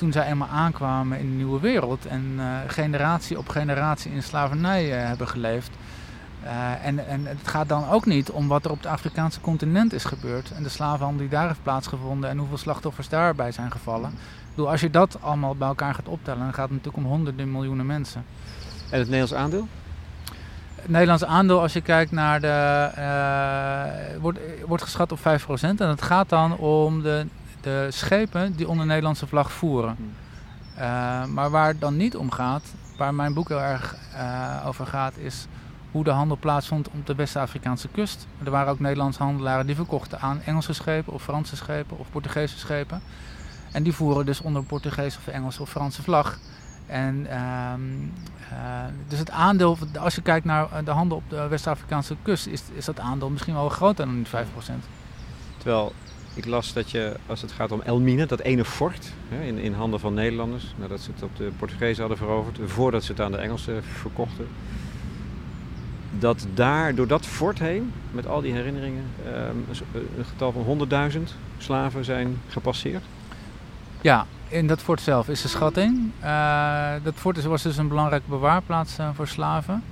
toen 0.00 0.12
zij 0.12 0.26
eenmaal 0.26 0.48
aankwamen 0.48 1.18
in 1.18 1.30
de 1.30 1.36
nieuwe 1.36 1.60
wereld 1.60 2.06
en 2.06 2.34
uh, 2.36 2.56
generatie 2.66 3.38
op 3.38 3.48
generatie 3.48 4.12
in 4.12 4.22
slavernij 4.22 4.86
uh, 4.86 5.06
hebben 5.06 5.28
geleefd. 5.28 5.70
Uh, 6.44 6.86
en, 6.86 7.06
en 7.06 7.26
het 7.26 7.48
gaat 7.48 7.68
dan 7.68 7.88
ook 7.88 8.06
niet 8.06 8.30
om 8.30 8.48
wat 8.48 8.64
er 8.64 8.70
op 8.70 8.76
het 8.76 8.86
Afrikaanse 8.86 9.40
continent 9.40 9.92
is 9.92 10.04
gebeurd 10.04 10.50
en 10.50 10.62
de 10.62 10.68
slavenhandel 10.68 11.20
die 11.20 11.28
daar 11.28 11.46
heeft 11.46 11.62
plaatsgevonden 11.62 12.30
en 12.30 12.38
hoeveel 12.38 12.56
slachtoffers 12.56 13.08
daarbij 13.08 13.52
zijn 13.52 13.70
gevallen. 13.70 14.10
Ik 14.10 14.50
bedoel, 14.50 14.70
als 14.70 14.80
je 14.80 14.90
dat 14.90 15.16
allemaal 15.20 15.56
bij 15.56 15.68
elkaar 15.68 15.94
gaat 15.94 16.08
optellen, 16.08 16.40
dan 16.40 16.54
gaat 16.54 16.68
het 16.68 16.76
natuurlijk 16.76 17.04
om 17.04 17.10
honderden 17.10 17.52
miljoenen 17.52 17.86
mensen. 17.86 18.24
En 18.90 18.98
het 18.98 19.08
Nederlands 19.08 19.34
aandeel? 19.34 19.68
Het 20.74 20.90
Nederlands 20.90 21.24
aandeel, 21.24 21.60
als 21.60 21.72
je 21.72 21.80
kijkt 21.80 22.12
naar 22.12 22.40
de. 22.40 24.18
wordt, 24.20 24.38
wordt 24.66 24.82
geschat 24.82 25.12
op 25.12 25.18
5%. 25.18 25.22
En 25.60 25.88
het 25.88 26.02
gaat 26.02 26.28
dan 26.28 26.56
om 26.56 27.02
de 27.02 27.26
de 27.60 27.86
schepen 27.90 28.56
die 28.56 28.68
onder 28.68 28.86
Nederlandse 28.86 29.26
vlag 29.26 29.52
voeren. 29.52 29.96
Uh, 30.78 31.24
maar 31.24 31.50
waar 31.50 31.66
het 31.66 31.80
dan 31.80 31.96
niet 31.96 32.16
om 32.16 32.30
gaat, 32.30 32.62
waar 32.96 33.14
mijn 33.14 33.34
boek 33.34 33.48
heel 33.48 33.60
erg 33.60 33.96
uh, 34.14 34.64
over 34.66 34.86
gaat, 34.86 35.16
is 35.16 35.46
hoe 35.90 36.04
de 36.04 36.10
handel 36.10 36.36
plaatsvond 36.36 36.88
op 36.88 37.06
de 37.06 37.14
West-Afrikaanse 37.14 37.88
kust. 37.88 38.26
Er 38.44 38.50
waren 38.50 38.72
ook 38.72 38.80
Nederlandse 38.80 39.22
handelaren 39.22 39.66
die 39.66 39.74
verkochten 39.74 40.20
aan 40.20 40.40
Engelse 40.44 40.72
schepen 40.72 41.12
of 41.12 41.22
Franse 41.22 41.56
schepen 41.56 41.98
of 41.98 42.10
Portugese 42.10 42.58
schepen. 42.58 43.02
En 43.72 43.82
die 43.82 43.92
voeren 43.92 44.26
dus 44.26 44.40
onder 44.40 44.62
Portugese 44.62 45.18
of 45.18 45.26
Engelse 45.26 45.62
of 45.62 45.70
Franse 45.70 46.02
vlag. 46.02 46.38
En 46.86 47.26
uh, 47.30 48.84
dus 49.08 49.18
het 49.18 49.30
aandeel, 49.30 49.78
als 49.98 50.14
je 50.14 50.22
kijkt 50.22 50.44
naar 50.44 50.84
de 50.84 50.90
handel 50.90 51.16
op 51.16 51.30
de 51.30 51.48
West-Afrikaanse 51.48 52.16
kust, 52.22 52.46
is, 52.46 52.62
is 52.72 52.84
dat 52.84 53.00
aandeel 53.00 53.30
misschien 53.30 53.54
wel 53.54 53.68
groter 53.68 54.04
dan 54.04 54.14
die 54.14 54.26
5%. 54.26 54.28
Terwijl 55.56 55.92
ik 56.34 56.46
las 56.46 56.72
dat 56.72 56.90
je, 56.90 57.16
als 57.26 57.42
het 57.42 57.52
gaat 57.52 57.72
om 57.72 57.80
Elmine, 57.80 58.26
dat 58.26 58.40
ene 58.40 58.64
fort 58.64 59.12
hè, 59.28 59.42
in, 59.42 59.58
in 59.58 59.72
handen 59.72 60.00
van 60.00 60.14
Nederlanders, 60.14 60.74
nadat 60.76 61.00
ze 61.00 61.10
het 61.14 61.22
op 61.22 61.36
de 61.36 61.50
Portugezen 61.56 62.00
hadden 62.00 62.18
veroverd, 62.18 62.58
voordat 62.64 63.04
ze 63.04 63.12
het 63.12 63.20
aan 63.20 63.32
de 63.32 63.38
Engelsen 63.38 63.84
verkochten, 63.84 64.46
dat 66.18 66.46
daar 66.54 66.94
door 66.94 67.06
dat 67.06 67.26
fort 67.26 67.58
heen, 67.58 67.92
met 68.10 68.26
al 68.26 68.40
die 68.40 68.52
herinneringen, 68.52 69.04
um, 69.26 69.64
een 70.16 70.24
getal 70.24 70.52
van 70.52 70.88
100.000 71.12 71.18
slaven 71.58 72.04
zijn 72.04 72.40
gepasseerd. 72.48 73.04
Ja, 74.00 74.26
in 74.48 74.66
dat 74.66 74.80
fort 74.80 75.00
zelf 75.00 75.28
is 75.28 75.42
de 75.42 75.48
schatting. 75.48 76.10
Uh, 76.22 76.92
dat 77.02 77.14
fort 77.14 77.42
was 77.42 77.62
dus 77.62 77.76
een 77.76 77.88
belangrijke 77.88 78.28
bewaarplaats 78.28 78.98
uh, 78.98 79.08
voor 79.14 79.28
slaven. 79.28 79.82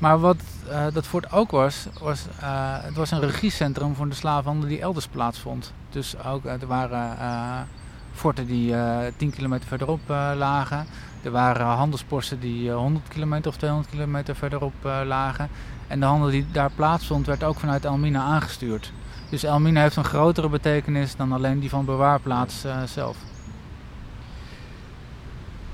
Maar 0.00 0.20
wat 0.20 0.36
uh, 0.68 0.86
dat 0.92 1.06
fort 1.06 1.32
ook 1.32 1.50
was, 1.50 1.86
was 2.00 2.26
uh, 2.42 2.76
het 2.82 2.96
was 2.96 3.10
een 3.10 3.20
regiecentrum 3.20 3.94
voor 3.94 4.08
de 4.08 4.14
slavenhandel 4.14 4.68
die 4.68 4.80
elders 4.80 5.06
plaatsvond. 5.06 5.72
Dus 5.90 6.24
ook, 6.24 6.44
er 6.44 6.66
waren 6.66 7.66
forten 8.12 8.46
die 8.46 8.74
10 9.16 9.30
kilometer 9.30 9.68
verderop 9.68 10.00
lagen. 10.34 10.86
Er 11.22 11.30
waren 11.30 11.66
handelsposten 11.66 12.40
die 12.40 12.70
100 12.70 13.08
kilometer 13.08 13.50
of 13.50 13.56
200 13.56 13.90
kilometer 13.90 14.36
verderop 14.36 14.72
lagen. 15.04 15.48
En 15.86 16.00
de 16.00 16.06
handel 16.06 16.30
die 16.30 16.46
daar 16.52 16.70
plaatsvond 16.74 17.26
werd 17.26 17.42
ook 17.42 17.58
vanuit 17.58 17.84
Elmina 17.84 18.22
aangestuurd. 18.22 18.92
Dus 19.28 19.42
Elmina 19.42 19.80
heeft 19.80 19.96
een 19.96 20.04
grotere 20.04 20.48
betekenis 20.48 21.16
dan 21.16 21.32
alleen 21.32 21.60
die 21.60 21.70
van 21.70 21.84
bewaarplaats 21.84 22.64
zelf. 22.84 23.16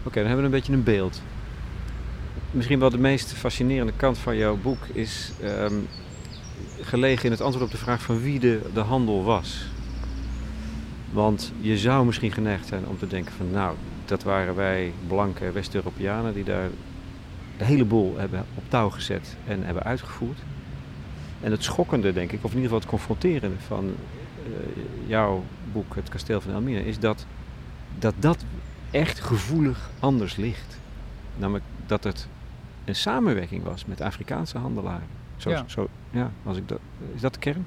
Oké, 0.03 0.19
dan 0.19 0.27
hebben 0.27 0.37
we 0.37 0.45
een 0.45 0.51
beetje 0.51 0.73
een 0.73 0.85
beeld 0.85 1.23
misschien 2.57 2.79
wel 2.79 2.91
de 2.91 2.99
meest 2.99 3.33
fascinerende 3.33 3.93
kant 3.97 4.19
van 4.19 4.37
jouw 4.37 4.57
boek 4.57 4.79
is 4.93 5.33
um, 5.45 5.89
gelegen 6.81 7.25
in 7.25 7.31
het 7.31 7.41
antwoord 7.41 7.65
op 7.65 7.71
de 7.71 7.77
vraag 7.77 8.03
van 8.03 8.21
wie 8.21 8.39
de, 8.39 8.61
de 8.75 8.81
handel 8.81 9.25
was. 9.25 9.67
Want 11.13 11.53
je 11.61 11.79
zou 11.79 12.07
misschien 12.07 12.33
geneigd 12.33 12.67
zijn 12.67 12.87
om 12.87 12.99
te 12.99 13.07
denken 13.07 13.33
van 13.33 13.51
nou, 13.51 13.77
dat 14.05 14.23
waren 14.23 14.55
wij 14.55 14.93
blanke 15.07 15.53
West-Europeanen 15.53 16.35
die 16.35 16.45
daar 16.45 16.69
de 17.59 17.65
hele 17.65 17.85
boel 17.85 18.15
hebben 18.17 18.45
op 18.55 18.65
touw 18.69 18.91
gezet 18.91 19.37
en 19.47 19.63
hebben 19.63 19.83
uitgevoerd. 19.83 20.39
En 21.41 21.51
het 21.51 21.65
schokkende, 21.65 22.13
denk 22.13 22.33
ik, 22.33 22.45
of 22.45 22.51
in 22.51 22.57
ieder 22.57 22.63
geval 22.63 22.79
het 22.79 22.89
confronterende 22.89 23.57
van 23.67 23.85
uh, 23.85 24.55
jouw 25.07 25.45
boek 25.73 25.95
Het 25.95 26.09
Kasteel 26.09 26.41
van 26.41 26.53
Elmina, 26.53 26.81
is 26.81 26.99
dat, 26.99 27.27
dat 27.99 28.15
dat 28.19 28.45
echt 28.91 29.21
gevoelig 29.21 29.91
anders 29.99 30.37
ligt. 30.37 30.79
Namelijk 31.37 31.65
dat 31.87 32.05
het 32.05 32.29
een 32.87 32.95
samenwerking 32.95 33.65
was 33.65 33.85
met 33.85 34.01
Afrikaanse 34.01 34.59
handelaren. 34.59 35.07
Zo, 35.37 35.51
ja. 35.51 35.65
Zo, 35.67 35.89
ja, 36.11 36.31
als 36.45 36.57
ik 36.57 36.69
dat, 36.69 36.79
is 37.15 37.21
dat 37.21 37.33
de 37.33 37.39
kern? 37.39 37.67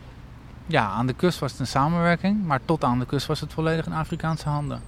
Ja, 0.65 0.88
aan 0.88 1.08
de 1.08 1.13
kust 1.13 1.39
was 1.39 1.51
het 1.51 1.60
een 1.60 1.67
samenwerking, 1.67 2.45
maar 2.45 2.60
tot 2.65 2.84
aan 2.84 2.99
de 2.99 3.05
kust 3.05 3.27
was 3.27 3.39
het 3.39 3.53
volledig 3.53 3.86
in 3.86 3.93
Afrikaanse 3.93 4.49
handen. 4.49 4.82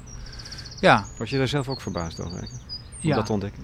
Ja. 0.79 1.05
Was 1.17 1.29
je 1.29 1.37
daar 1.37 1.47
zelf 1.47 1.69
ook 1.69 1.81
verbaasd 1.81 2.19
over? 2.19 2.39
Om 2.41 2.47
ja. 2.99 3.15
dat 3.15 3.25
te 3.25 3.31
ontdekken? 3.31 3.63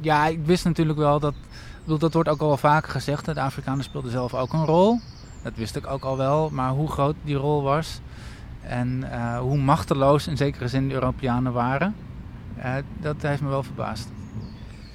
Ja, 0.00 0.26
ik 0.26 0.44
wist 0.44 0.64
natuurlijk 0.64 0.98
wel 0.98 1.20
dat. 1.20 1.34
Bedoel, 1.82 1.98
dat 1.98 2.14
wordt 2.14 2.28
ook 2.28 2.40
al 2.40 2.46
wel 2.46 2.56
vaker 2.56 2.90
gezegd. 2.90 3.24
De 3.24 3.40
Afrikanen 3.40 3.84
speelden 3.84 4.10
zelf 4.10 4.34
ook 4.34 4.52
een 4.52 4.64
rol. 4.64 5.00
Dat 5.42 5.52
wist 5.54 5.76
ik 5.76 5.86
ook 5.86 6.02
al 6.02 6.16
wel. 6.16 6.50
Maar 6.50 6.70
hoe 6.70 6.90
groot 6.90 7.14
die 7.22 7.36
rol 7.36 7.62
was 7.62 8.00
en 8.66 9.04
uh, 9.12 9.38
hoe 9.38 9.58
machteloos 9.58 10.26
in 10.26 10.36
zekere 10.36 10.68
zin 10.68 10.88
de 10.88 10.94
Europeanen 10.94 11.52
waren, 11.52 11.94
uh, 12.58 12.74
dat 13.00 13.22
heeft 13.22 13.42
me 13.42 13.48
wel 13.48 13.62
verbaasd. 13.62 14.08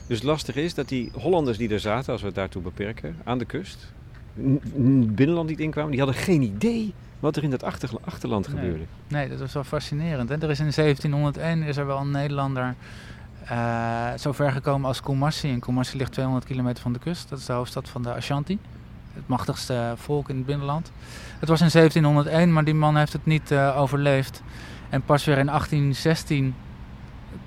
Dus 0.09 0.21
lastig 0.21 0.55
is 0.55 0.73
dat 0.73 0.89
die 0.89 1.11
Hollanders 1.13 1.57
die 1.57 1.69
er 1.69 1.79
zaten, 1.79 2.11
als 2.11 2.21
we 2.21 2.27
het 2.27 2.35
daartoe 2.35 2.61
beperken, 2.61 3.15
aan 3.23 3.37
de 3.37 3.45
kust, 3.45 3.93
binnenland 5.05 5.49
niet 5.49 5.59
inkwamen, 5.59 5.91
die 5.91 5.99
hadden 5.99 6.21
geen 6.21 6.41
idee 6.41 6.93
wat 7.19 7.35
er 7.35 7.43
in 7.43 7.49
dat 7.49 7.63
achterland 8.03 8.47
gebeurde. 8.47 8.83
Nee, 9.07 9.29
dat 9.29 9.39
was 9.39 9.53
wel 9.53 9.63
fascinerend. 9.63 10.29
Hè? 10.29 10.35
Er 10.35 10.49
is 10.49 10.59
in 10.59 10.71
1701 10.75 11.63
is 11.63 11.77
er 11.77 11.85
wel 11.85 11.97
een 11.97 12.11
Nederlander 12.11 12.75
Uh, 13.51 14.13
zo 14.17 14.31
ver 14.31 14.51
gekomen 14.51 14.87
als 14.87 15.01
Kumasi. 15.01 15.51
En 15.51 15.59
Kumasi 15.59 15.97
ligt 15.97 16.11
200 16.11 16.45
kilometer 16.45 16.81
van 16.81 16.93
de 16.93 16.99
kust. 16.99 17.29
Dat 17.29 17.39
is 17.39 17.45
de 17.45 17.53
hoofdstad 17.53 17.89
van 17.89 18.03
de 18.03 18.13
Ashanti. 18.13 18.59
Het 19.13 19.27
machtigste 19.27 19.93
volk 19.95 20.29
in 20.29 20.35
het 20.35 20.45
binnenland. 20.45 20.91
Het 21.39 21.49
was 21.49 21.61
in 21.61 21.69
1701, 21.71 22.53
maar 22.53 22.63
die 22.63 22.73
man 22.73 22.97
heeft 22.97 23.13
het 23.13 23.25
niet 23.25 23.51
uh, 23.51 23.79
overleefd. 23.79 24.43
En 24.89 25.01
pas 25.01 25.25
weer 25.25 25.37
in 25.37 25.45
1816 25.45 26.55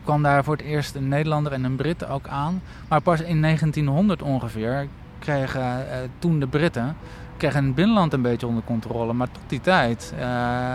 kwam 0.05 0.23
daar 0.23 0.45
voor 0.45 0.57
het 0.57 0.65
eerst 0.65 0.95
een 0.95 1.09
Nederlander 1.09 1.53
en 1.53 1.65
een 1.65 1.77
Brit 1.77 2.09
ook 2.09 2.29
aan. 2.29 2.63
Maar 2.89 3.01
pas 3.01 3.21
in 3.21 3.43
1900 3.43 4.23
ongeveer 4.23 4.87
kregen 5.19 5.61
uh, 5.63 5.97
toen 6.19 6.41
de 6.41 6.47
Britten 6.47 6.97
kregen 7.37 7.65
het 7.65 7.75
binnenland 7.75 8.13
een 8.13 8.23
beetje 8.23 8.47
onder 8.47 8.63
controle. 8.65 9.13
Maar 9.13 9.31
tot 9.33 9.43
die 9.47 9.61
tijd 9.61 10.13
uh, 10.15 10.21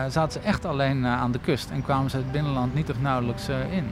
zaten 0.10 0.32
ze 0.32 0.40
echt 0.40 0.66
alleen 0.66 0.98
uh, 0.98 1.22
aan 1.22 1.32
de 1.32 1.40
kust 1.40 1.70
en 1.70 1.82
kwamen 1.82 2.10
ze 2.10 2.18
het 2.18 2.32
binnenland 2.32 2.74
niet 2.74 2.90
of 2.90 3.02
nauwelijks 3.02 3.50
in. 3.50 3.86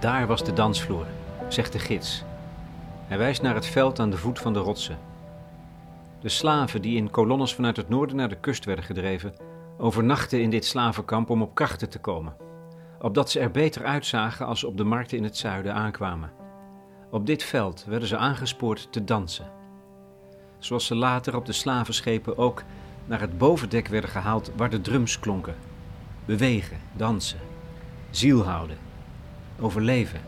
Daar 0.00 0.26
was 0.26 0.44
de 0.44 0.52
dansvloer, 0.52 1.06
zegt 1.48 1.72
de 1.72 1.78
gids. 1.78 2.24
Hij 3.06 3.18
wijst 3.18 3.42
naar 3.42 3.54
het 3.54 3.66
veld 3.66 4.00
aan 4.00 4.10
de 4.10 4.16
voet 4.16 4.38
van 4.38 4.52
de 4.52 4.58
rotsen. 4.58 5.09
De 6.20 6.28
slaven 6.28 6.82
die 6.82 6.96
in 6.96 7.10
kolonnes 7.10 7.54
vanuit 7.54 7.76
het 7.76 7.88
noorden 7.88 8.16
naar 8.16 8.28
de 8.28 8.40
kust 8.40 8.64
werden 8.64 8.84
gedreven, 8.84 9.34
overnachten 9.78 10.42
in 10.42 10.50
dit 10.50 10.64
slavenkamp 10.64 11.30
om 11.30 11.42
op 11.42 11.54
krachten 11.54 11.90
te 11.90 11.98
komen 11.98 12.48
opdat 13.00 13.30
ze 13.30 13.40
er 13.40 13.50
beter 13.50 13.84
uitzagen 13.84 14.46
als 14.46 14.60
ze 14.60 14.66
op 14.66 14.76
de 14.76 14.84
markten 14.84 15.16
in 15.16 15.24
het 15.24 15.36
zuiden 15.36 15.74
aankwamen. 15.74 16.32
Op 17.10 17.26
dit 17.26 17.42
veld 17.42 17.84
werden 17.84 18.08
ze 18.08 18.16
aangespoord 18.16 18.88
te 18.90 19.04
dansen. 19.04 19.50
Zoals 20.58 20.86
ze 20.86 20.94
later 20.94 21.36
op 21.36 21.46
de 21.46 21.52
slavenschepen 21.52 22.38
ook 22.38 22.62
naar 23.06 23.20
het 23.20 23.38
bovendek 23.38 23.88
werden 23.88 24.10
gehaald 24.10 24.50
waar 24.56 24.70
de 24.70 24.80
drums 24.80 25.18
klonken. 25.18 25.56
Bewegen, 26.24 26.76
dansen, 26.92 27.40
ziel 28.10 28.44
houden, 28.44 28.78
overleven. 29.60 30.20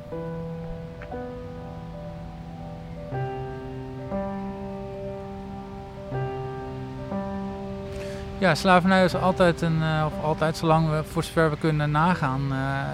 Ja, 8.43 8.55
slavernij 8.55 9.05
is 9.05 9.15
altijd, 9.15 9.61
een, 9.61 9.79
uh, 9.79 10.07
of 10.07 10.25
altijd 10.25 10.57
zolang 10.57 10.91
we, 10.91 11.05
voor 11.05 11.23
zover 11.23 11.51
we 11.51 11.57
kunnen 11.57 11.91
nagaan, 11.91 12.41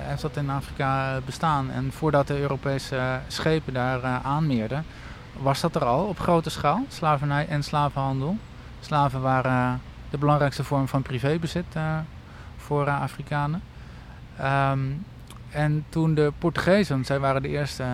heeft 0.03 0.23
dat 0.23 0.37
in 0.37 0.51
Afrika 0.51 1.21
bestaan. 1.25 1.71
En 1.71 1.93
voordat 1.93 2.27
de 2.27 2.41
Europese 2.41 3.21
schepen 3.27 3.73
daar 3.73 4.03
uh, 4.03 4.27
aanmeerden, 4.27 4.85
was 5.41 5.61
dat 5.61 5.75
er 5.75 5.85
al 5.85 6.05
op 6.05 6.19
grote 6.19 6.51
schaal, 6.51 6.85
slavernij 6.89 7.47
en 7.49 7.63
slavenhandel. 7.63 8.37
Slaven 8.81 9.21
waren 9.21 9.81
de 10.11 10.19
belangrijkste 10.19 10.65
vorm 10.65 10.89
van 10.89 11.03
privébezit 11.03 11.77
voor 12.57 12.91
Afrikanen. 12.91 13.63
Um, 14.71 15.05
en 15.51 15.85
toen 15.89 16.15
de 16.15 16.33
Portugezen, 16.39 17.05
zij 17.05 17.19
waren 17.19 17.43
de 17.43 17.49
eerste 17.49 17.85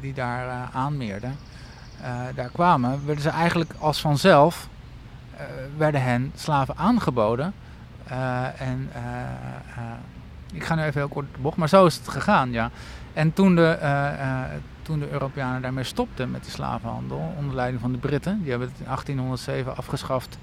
die 0.00 0.12
daar 0.12 0.68
aanmeerden, 0.72 1.36
daar 2.34 2.50
kwamen, 2.52 3.06
werden 3.06 3.22
ze 3.22 3.30
eigenlijk 3.30 3.72
als 3.78 4.00
vanzelf 4.00 4.68
werden 5.76 6.02
hen 6.02 6.32
slaven 6.34 6.76
aangeboden. 6.76 7.54
Uh, 8.10 8.60
en 8.60 8.90
uh, 8.96 9.92
ik 10.52 10.64
ga 10.64 10.74
nu 10.74 10.82
even 10.82 11.00
heel 11.00 11.08
kort 11.08 11.26
de 11.34 11.40
bocht, 11.40 11.56
maar 11.56 11.68
zo 11.68 11.86
is 11.86 11.96
het 11.96 12.08
gegaan, 12.08 12.50
ja. 12.50 12.70
En 13.12 13.32
toen 13.32 13.54
de, 13.54 13.78
toen 14.82 14.98
de 14.98 15.10
Europeanen 15.10 15.62
daarmee 15.62 15.84
stopten 15.84 16.30
met 16.30 16.44
de 16.44 16.50
slavenhandel, 16.50 17.34
onder 17.38 17.54
leiding 17.54 17.80
van 17.80 17.92
de 17.92 17.98
Britten, 17.98 18.40
die 18.40 18.50
hebben 18.50 18.68
het 18.68 18.78
in 18.78 18.84
1807 18.84 19.76
afgeschaft. 19.76 20.38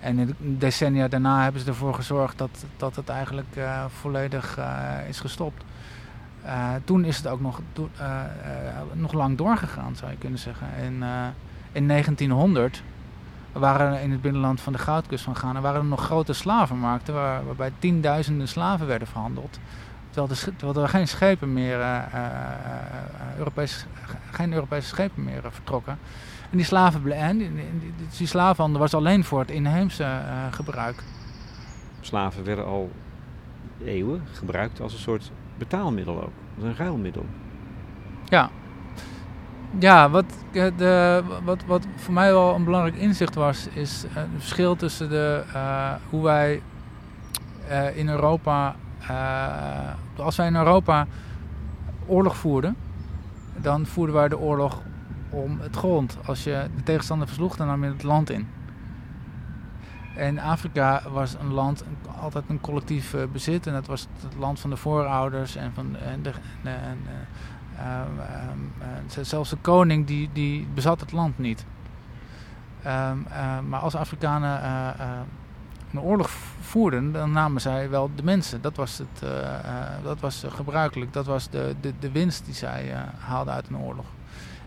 En 0.00 0.18
in 0.18 0.26
de 0.26 0.34
decennia 0.38 1.08
daarna 1.08 1.42
hebben 1.42 1.60
ze 1.60 1.66
ervoor 1.66 1.94
gezorgd 1.94 2.38
dat, 2.38 2.64
dat 2.76 2.96
het 2.96 3.08
eigenlijk 3.08 3.58
volledig 4.00 4.58
is 5.08 5.20
gestopt. 5.20 5.64
toen 6.84 7.04
is 7.04 7.16
het 7.16 7.26
ook 7.26 7.40
nog, 7.40 7.60
nog 8.92 9.12
lang 9.12 9.38
doorgegaan, 9.38 9.96
zou 9.96 10.10
je 10.10 10.18
kunnen 10.18 10.38
zeggen. 10.38 10.66
In, 10.82 11.04
in 11.72 11.88
1900 11.88 12.82
waren 13.52 14.02
in 14.02 14.10
het 14.10 14.22
binnenland 14.22 14.60
van 14.60 14.72
de 14.72 14.78
goudkust 14.78 15.24
van 15.24 15.36
Ghana 15.36 15.60
waren 15.60 15.80
er 15.80 15.86
nog 15.86 16.04
grote 16.04 16.32
slavenmarkten 16.32 17.14
waar, 17.14 17.46
waarbij 17.46 17.72
tienduizenden 17.78 18.48
slaven 18.48 18.86
werden 18.86 19.08
verhandeld. 19.08 19.58
Terwijl, 20.10 20.28
de, 20.28 20.56
terwijl 20.56 20.82
er 20.82 20.88
geen 20.88 21.08
schepen 21.08 21.52
meer, 21.52 21.78
uh, 21.78 21.96
uh, 22.14 23.38
Europees, 23.38 23.86
geen 24.30 24.52
Europese 24.52 24.88
schepen 24.88 25.24
meer 25.24 25.42
vertrokken. 25.50 25.98
En 26.50 26.56
die, 26.56 26.66
slaven, 26.66 27.12
en 27.12 27.38
die, 27.38 27.52
die, 27.78 27.92
die, 28.16 28.26
slavenhandel 28.26 28.80
was 28.80 28.94
alleen 28.94 29.24
voor 29.24 29.38
het 29.38 29.50
inheemse 29.50 30.20
gebruik. 30.50 31.02
Slaven 32.00 32.44
werden 32.44 32.66
al 32.66 32.90
eeuwen 33.84 34.22
gebruikt 34.32 34.80
als 34.80 34.92
een 34.92 34.98
soort 34.98 35.30
betaalmiddel 35.58 36.22
ook, 36.22 36.32
als 36.56 36.64
een 36.64 36.76
ruilmiddel. 36.76 37.26
Ja, 38.24 38.50
ja, 39.78 40.10
wat, 40.10 40.24
eh, 40.52 40.66
de, 40.76 41.22
wat, 41.44 41.64
wat 41.64 41.86
voor 41.96 42.14
mij 42.14 42.32
wel 42.32 42.54
een 42.54 42.64
belangrijk 42.64 42.96
inzicht 42.96 43.34
was, 43.34 43.68
is 43.68 44.04
het 44.08 44.26
verschil 44.36 44.76
tussen 44.76 45.08
de, 45.08 45.42
uh, 45.54 45.92
hoe 46.10 46.22
wij 46.22 46.62
in 47.94 48.08
Europa, 48.08 48.76
als 50.16 50.36
wij 50.36 50.46
in 50.46 50.56
Europa 50.56 51.06
oorlog 52.06 52.36
voerden, 52.36 52.76
dan 53.56 53.86
voerden 53.86 54.14
wij 54.14 54.28
de 54.28 54.38
oorlog 54.38 54.82
om 55.30 55.60
het 55.60 55.76
grond. 55.76 56.18
Als 56.26 56.44
je 56.44 56.66
de 56.76 56.82
tegenstander 56.82 57.26
versloeg, 57.26 57.56
dan 57.56 57.66
nam 57.66 57.84
je 57.84 57.90
het 57.90 58.02
land 58.02 58.30
in. 58.30 58.48
En 60.16 60.38
Afrika 60.38 61.02
was 61.12 61.36
een 61.40 61.52
land, 61.52 61.84
altijd 62.20 62.44
een 62.48 62.60
collectief 62.60 63.16
bezit. 63.32 63.66
En 63.66 63.72
dat 63.72 63.86
was 63.86 64.06
het 64.22 64.34
land 64.38 64.60
van 64.60 64.70
de 64.70 64.76
voorouders 64.76 65.56
en 65.56 65.72
van 65.74 65.96
en 65.96 66.22
de, 66.22 66.32
en, 66.62 66.98
eh, 67.06 67.12
zelfs 69.06 69.50
de 69.50 69.56
koning 69.56 70.06
die, 70.06 70.30
die 70.32 70.66
bezat 70.74 71.00
het 71.00 71.12
land 71.12 71.38
niet. 71.38 71.64
Ehm, 72.82 73.18
maar 73.68 73.80
als 73.80 73.94
Afrikanen 73.94 74.62
eh, 74.62 74.88
eh, 74.88 75.20
een 75.92 76.00
oorlog 76.00 76.30
voerden, 76.60 77.12
dan 77.12 77.30
namen 77.30 77.60
zij 77.60 77.90
wel 77.90 78.10
de 78.14 78.22
mensen. 78.22 78.62
Dat 78.62 78.76
was, 78.76 78.98
het, 78.98 79.30
dat 80.02 80.20
was 80.20 80.44
gebruikelijk. 80.48 81.12
Dat 81.12 81.26
was 81.26 81.50
de, 81.50 81.74
de, 81.80 81.92
de 81.98 82.10
winst 82.10 82.44
die 82.44 82.54
zij 82.54 82.94
haalden 83.18 83.54
uit 83.54 83.68
een 83.68 83.76
oorlog. 83.76 84.06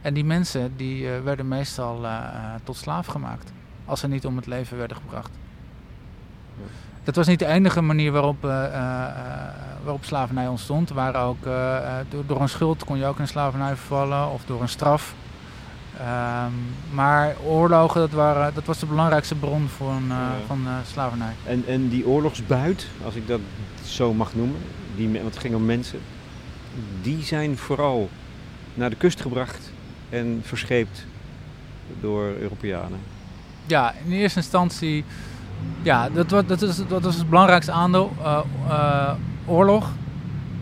En 0.01 0.13
die 0.13 0.25
mensen 0.25 0.77
die 0.77 1.09
werden 1.09 1.47
meestal 1.47 2.05
tot 2.63 2.75
slaaf 2.75 3.05
gemaakt. 3.05 3.51
Als 3.85 3.99
ze 3.99 4.07
niet 4.07 4.25
om 4.25 4.35
het 4.35 4.45
leven 4.45 4.77
werden 4.77 4.97
gebracht. 4.97 5.31
Dat 7.03 7.15
was 7.15 7.27
niet 7.27 7.39
de 7.39 7.45
enige 7.45 7.81
manier 7.81 8.11
waarop, 8.11 8.45
uh, 8.45 8.51
uh, 8.51 9.05
waarop 9.83 10.05
slavernij 10.05 10.47
ontstond. 10.47 10.89
Waren 10.89 11.21
ook, 11.21 11.43
door, 12.09 12.25
door, 12.25 12.41
een 12.41 12.49
schuld 12.49 12.83
kon 12.83 12.97
je 12.97 13.05
ook 13.05 13.19
in 13.19 13.27
slavernij 13.27 13.75
vervallen 13.75 14.29
of 14.29 14.45
door 14.45 14.61
een 14.61 14.69
straf. 14.69 15.13
Um, 15.99 16.53
maar 16.91 17.35
oorlogen, 17.45 18.01
dat, 18.01 18.11
waren, 18.11 18.53
dat 18.53 18.65
was 18.65 18.79
de 18.79 18.85
belangrijkste 18.85 19.35
bron 19.35 19.67
van, 19.67 20.03
ja. 20.07 20.31
van 20.47 20.67
slavernij. 20.85 21.33
En, 21.45 21.63
en 21.67 21.89
die 21.89 22.07
oorlogsbuit, 22.07 22.87
als 23.05 23.15
ik 23.15 23.27
dat 23.27 23.39
zo 23.83 24.13
mag 24.13 24.35
noemen, 24.35 24.57
die, 24.95 25.11
want 25.11 25.23
het 25.23 25.37
ging 25.37 25.55
om 25.55 25.65
mensen, 25.65 25.99
die 27.01 27.23
zijn 27.23 27.57
vooral 27.57 28.09
naar 28.73 28.89
de 28.89 28.95
kust 28.95 29.21
gebracht 29.21 29.71
en 30.09 30.41
verscheept 30.43 31.05
door 32.01 32.23
Europeanen. 32.23 32.99
Ja, 33.65 33.93
in 34.05 34.11
eerste 34.11 34.39
instantie 34.39 35.05
ja, 35.83 36.09
dat, 36.09 36.29
dat, 36.29 36.61
is, 36.61 36.87
dat 36.87 37.05
is 37.05 37.15
het 37.15 37.29
belangrijkste 37.29 37.71
aandeel. 37.71 38.11
Uh, 38.19 38.39
uh, 38.67 39.11
oorlog. 39.45 39.89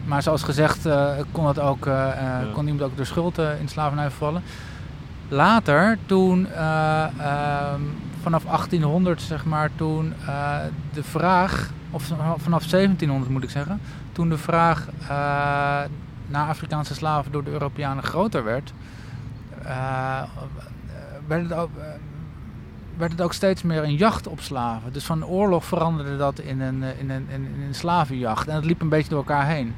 Maar 0.06 0.22
zoals 0.22 0.44
gezegd 0.44 0.86
uh, 0.86 1.12
kon, 1.32 1.46
dat 1.46 1.60
ook, 1.60 1.86
ja. 1.86 2.44
kon 2.54 2.68
iemand 2.68 2.84
ook 2.92 2.98
door 2.98 3.06
schuld 3.06 3.38
in 3.38 3.68
slavernij 3.68 4.10
vervallen. 4.10 4.44
Later, 5.28 5.98
toen 6.06 6.48
ehm, 6.52 7.82
vanaf 8.22 8.44
1800 8.44 9.22
zeg 9.22 9.46
maar, 9.46 9.70
toen 9.76 10.14
de 10.94 11.04
vraag, 11.04 11.70
of 11.92 12.04
vanaf 12.38 12.66
1700 12.66 13.32
moet 13.32 13.44
ik 13.44 13.50
zeggen, 13.50 13.82
toen 14.12 14.30
de 14.30 14.38
vraag 14.38 14.88
naar 16.28 16.48
Afrikaanse 16.48 16.94
slaven 16.94 17.32
door 17.32 17.44
de 17.44 17.52
Europeanen 17.52 18.04
groter 18.04 18.44
werd, 18.44 18.74
werd 21.28 21.50
het 21.50 21.54
ook 21.54 21.70
werd 23.02 23.14
het 23.14 23.22
ook 23.22 23.34
steeds 23.34 23.62
meer 23.62 23.84
een 23.84 23.96
jacht 23.96 24.28
op 24.28 24.42
slaven. 24.42 24.94
Dus 24.94 25.06
van 25.06 25.26
oorlog 25.26 25.66
veranderde 25.66 26.18
dat 26.18 26.40
in 26.40 26.62
een, 26.62 26.84
eh, 26.84 27.00
in 27.00 27.10
een, 27.10 27.28
in 27.30 27.64
een 27.68 27.76
slavenjacht. 27.76 28.48
En 28.48 28.56
dat 28.56 28.66
liep 28.66 28.82
een 28.82 28.90
beetje 28.90 29.10
door 29.10 29.18
elkaar 29.18 29.48
heen. 29.48 29.76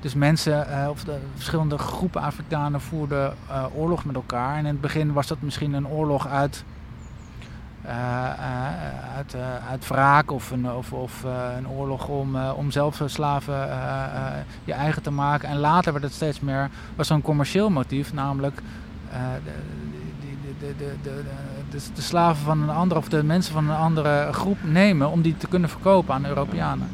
Dus 0.00 0.14
mensen, 0.14 0.66
uh, 0.70 0.88
of 0.90 1.04
de 1.04 1.18
verschillende 1.34 1.78
groepen 1.78 2.22
Afrikanen 2.22 2.80
voerden 2.80 3.34
uh, 3.50 3.64
oorlog 3.74 4.04
met 4.04 4.14
elkaar. 4.14 4.52
En 4.52 4.58
in 4.58 4.66
het 4.66 4.80
begin 4.80 5.12
was 5.12 5.26
dat 5.26 5.40
misschien 5.40 5.72
een 5.72 5.88
oorlog 5.88 6.26
uit, 6.26 6.64
uit, 9.16 9.36
uit 9.70 9.88
wraak 9.88 10.30
of 10.30 10.50
een, 10.50 10.70
of, 10.70 10.92
of, 10.92 11.24
een 11.56 11.68
oorlog 11.68 12.08
om, 12.08 12.36
om 12.36 12.70
zelf 12.70 13.02
slaven 13.06 13.54
je 14.64 14.72
eigen 14.72 15.02
te 15.02 15.10
maken. 15.10 15.48
En 15.48 15.58
later 15.58 15.92
werd 15.92 16.04
het 16.04 16.14
steeds 16.14 16.40
meer, 16.40 16.70
was 16.96 17.06
zo'n 17.06 17.22
commercieel 17.22 17.70
motief, 17.70 18.12
namelijk 18.12 18.62
de, 20.60 20.74
de, 20.78 20.94
de, 21.02 21.22
de, 21.70 21.76
de, 21.76 21.82
de 21.94 22.02
slaven 22.02 22.44
van 22.44 22.62
een 22.62 22.70
andere 22.70 23.00
of 23.00 23.08
de 23.08 23.24
mensen 23.24 23.52
van 23.52 23.70
een 23.70 23.76
andere 23.76 24.28
groep 24.32 24.58
nemen 24.64 25.10
om 25.10 25.22
die 25.22 25.36
te 25.36 25.48
kunnen 25.48 25.68
verkopen 25.68 26.14
aan 26.14 26.26
Europeanen. 26.26 26.88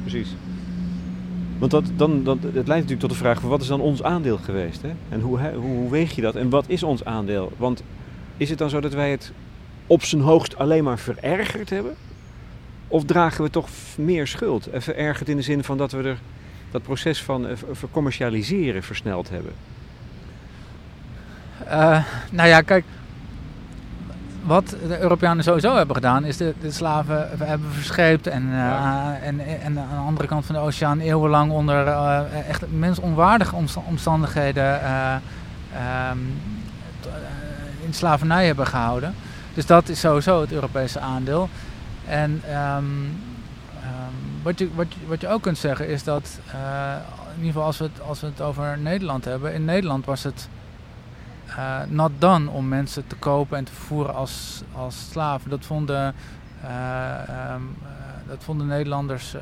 Precies. 0.00 0.34
Want 1.58 1.70
dat, 1.70 1.84
dan, 1.96 2.24
dat, 2.24 2.36
het 2.42 2.52
leidt 2.52 2.68
natuurlijk 2.68 3.00
tot 3.00 3.10
de 3.10 3.16
vraag: 3.16 3.40
van 3.40 3.50
wat 3.50 3.60
is 3.60 3.66
dan 3.66 3.80
ons 3.80 4.02
aandeel 4.02 4.36
geweest? 4.36 4.82
Hè? 4.82 4.92
En 5.08 5.20
hoe, 5.20 5.38
hoe, 5.40 5.76
hoe 5.76 5.90
weeg 5.90 6.14
je 6.14 6.22
dat? 6.22 6.34
En 6.34 6.48
wat 6.48 6.64
is 6.68 6.82
ons 6.82 7.04
aandeel? 7.04 7.52
Want 7.56 7.82
is 8.36 8.50
het 8.50 8.58
dan 8.58 8.70
zo 8.70 8.80
dat 8.80 8.92
wij 8.92 9.10
het 9.10 9.32
op 9.86 10.02
zijn 10.02 10.22
hoogst 10.22 10.58
alleen 10.58 10.84
maar 10.84 10.98
verergerd 10.98 11.70
hebben? 11.70 11.94
Of 12.88 13.04
dragen 13.04 13.44
we 13.44 13.50
toch 13.50 13.68
meer 13.96 14.26
schuld? 14.26 14.66
En 14.66 14.82
verergerd 14.82 15.28
in 15.28 15.36
de 15.36 15.42
zin 15.42 15.64
van 15.64 15.78
dat 15.78 15.92
we 15.92 16.02
er 16.02 16.18
dat 16.70 16.82
proces 16.82 17.22
van 17.22 17.46
uh, 17.46 17.52
vercommercialiseren 17.70 18.82
versneld 18.82 19.30
hebben? 19.30 19.52
Uh, 21.66 22.04
nou 22.30 22.48
ja, 22.48 22.60
kijk. 22.60 22.84
Wat 24.46 24.76
de 24.86 25.00
Europeanen 25.00 25.44
sowieso 25.44 25.76
hebben 25.76 25.94
gedaan, 25.94 26.24
is 26.24 26.36
de, 26.36 26.54
de 26.60 26.70
slaven 26.70 27.28
hebben 27.38 27.70
verscheept 27.70 28.26
en, 28.26 28.42
uh, 28.42 28.56
ja. 28.56 29.18
en, 29.22 29.40
en 29.40 29.78
aan 29.78 29.88
de 29.88 30.06
andere 30.06 30.28
kant 30.28 30.46
van 30.46 30.54
de 30.54 30.60
oceaan 30.60 31.00
eeuwenlang 31.00 31.52
onder 31.52 31.86
uh, 31.86 32.48
echt 32.48 32.62
mensonwaardige 32.70 33.56
omstandigheden 33.86 34.80
um, 36.10 36.40
in 37.84 37.94
slavernij 37.94 38.46
hebben 38.46 38.66
gehouden. 38.66 39.14
Dus 39.54 39.66
dat 39.66 39.88
is 39.88 40.00
sowieso 40.00 40.40
het 40.40 40.52
Europese 40.52 41.00
aandeel. 41.00 41.48
En 42.08 42.42
um, 42.76 42.84
um, 42.84 43.12
wat, 44.42 44.58
je, 44.58 44.68
wat, 44.74 44.86
wat 45.06 45.20
je 45.20 45.28
ook 45.28 45.42
kunt 45.42 45.58
zeggen 45.58 45.88
is 45.88 46.04
dat, 46.04 46.38
in 47.36 47.36
ieder 47.36 47.52
geval 47.52 47.64
als 47.66 47.78
we, 47.78 47.84
het, 47.84 48.00
als 48.08 48.20
we 48.20 48.26
het 48.26 48.40
over 48.40 48.78
Nederland 48.78 49.24
hebben, 49.24 49.54
in 49.54 49.64
Nederland 49.64 50.04
was 50.04 50.22
het 50.22 50.48
uh, 51.58 51.80
not 51.88 52.10
om 52.48 52.68
mensen 52.68 53.06
te 53.06 53.16
kopen 53.16 53.58
en 53.58 53.64
te 53.64 53.72
vervoeren 53.72 54.14
als, 54.14 54.62
als 54.72 55.08
slaven. 55.10 55.50
Dat 55.50 55.64
vonden, 55.64 56.14
uh, 56.64 57.54
um, 57.54 57.76
dat 58.26 58.44
vonden 58.44 58.66
Nederlanders, 58.66 59.36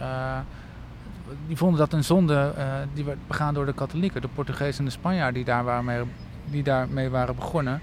die 1.46 1.56
vonden 1.56 1.78
dat 1.78 1.92
een 1.92 2.04
zonde 2.04 2.52
die 2.94 3.04
werd 3.04 3.26
begaan 3.26 3.54
door 3.54 3.66
de 3.66 3.74
katholieken, 3.74 4.20
de 4.20 4.28
Portugezen 4.28 4.78
en 4.78 4.84
de 4.84 4.90
Spanjaarden 4.90 5.34
die, 5.34 5.44
daar 5.44 5.84
die 6.44 6.62
daarmee 6.62 7.10
waren 7.10 7.34
begonnen. 7.34 7.82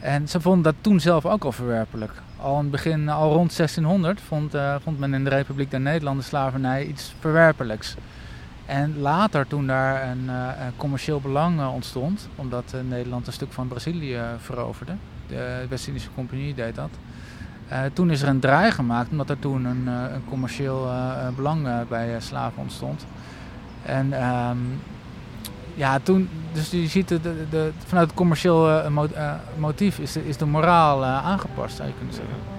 En 0.00 0.28
ze 0.28 0.40
vonden 0.40 0.62
dat 0.62 0.74
toen 0.80 1.00
zelf 1.00 1.26
ook 1.26 1.44
al 1.44 1.52
verwerpelijk. 1.52 2.12
Al 2.36 2.56
in 2.56 2.62
het 2.62 2.70
begin, 2.70 3.08
al 3.08 3.32
rond 3.32 3.56
1600, 3.56 4.20
vond, 4.20 4.54
vond 4.82 4.98
men 4.98 5.14
in 5.14 5.24
de 5.24 5.30
Republiek 5.30 5.70
der 5.70 5.80
Nederlanden 5.80 6.24
slavernij 6.24 6.86
iets 6.86 7.14
verwerpelijks. 7.20 7.96
En 8.66 8.98
later, 8.98 9.46
toen 9.46 9.66
daar 9.66 10.08
een, 10.10 10.28
een 10.28 10.76
commercieel 10.76 11.20
belang 11.20 11.58
uh, 11.58 11.74
ontstond, 11.74 12.28
omdat 12.34 12.74
Nederland 12.88 13.26
een 13.26 13.32
stuk 13.32 13.52
van 13.52 13.68
Brazilië 13.68 14.20
veroverde, 14.38 14.92
de 15.26 15.66
West-Indische 15.68 16.08
Compagnie 16.14 16.54
deed 16.54 16.74
dat, 16.74 16.90
toen 17.92 18.10
is 18.10 18.22
er 18.22 18.28
een 18.28 18.40
draai 18.40 18.70
gemaakt, 18.70 19.10
omdat 19.10 19.30
er 19.30 19.38
toen 19.38 19.64
een, 19.64 19.88
commercieel 20.28 20.90
belang 21.36 21.88
bij 21.88 22.20
slaven 22.20 22.62
ontstond. 22.62 23.06
En 23.82 24.24
um, 24.24 24.80
ja, 25.74 25.98
toen, 26.02 26.28
dus 26.52 26.70
je 26.70 26.86
ziet 26.86 27.08
de, 27.08 27.72
vanuit 27.86 28.06
het 28.06 28.16
commercieel 28.16 28.90
mo 28.90 29.08
motief 29.58 29.98
is 29.98 30.12
de, 30.12 30.28
is 30.28 30.36
de 30.36 30.46
moraal 30.46 31.04
aangepast, 31.04 31.76
zou 31.76 31.88
je 31.88 31.94
kunnen 31.94 32.14
zeggen. 32.14 32.53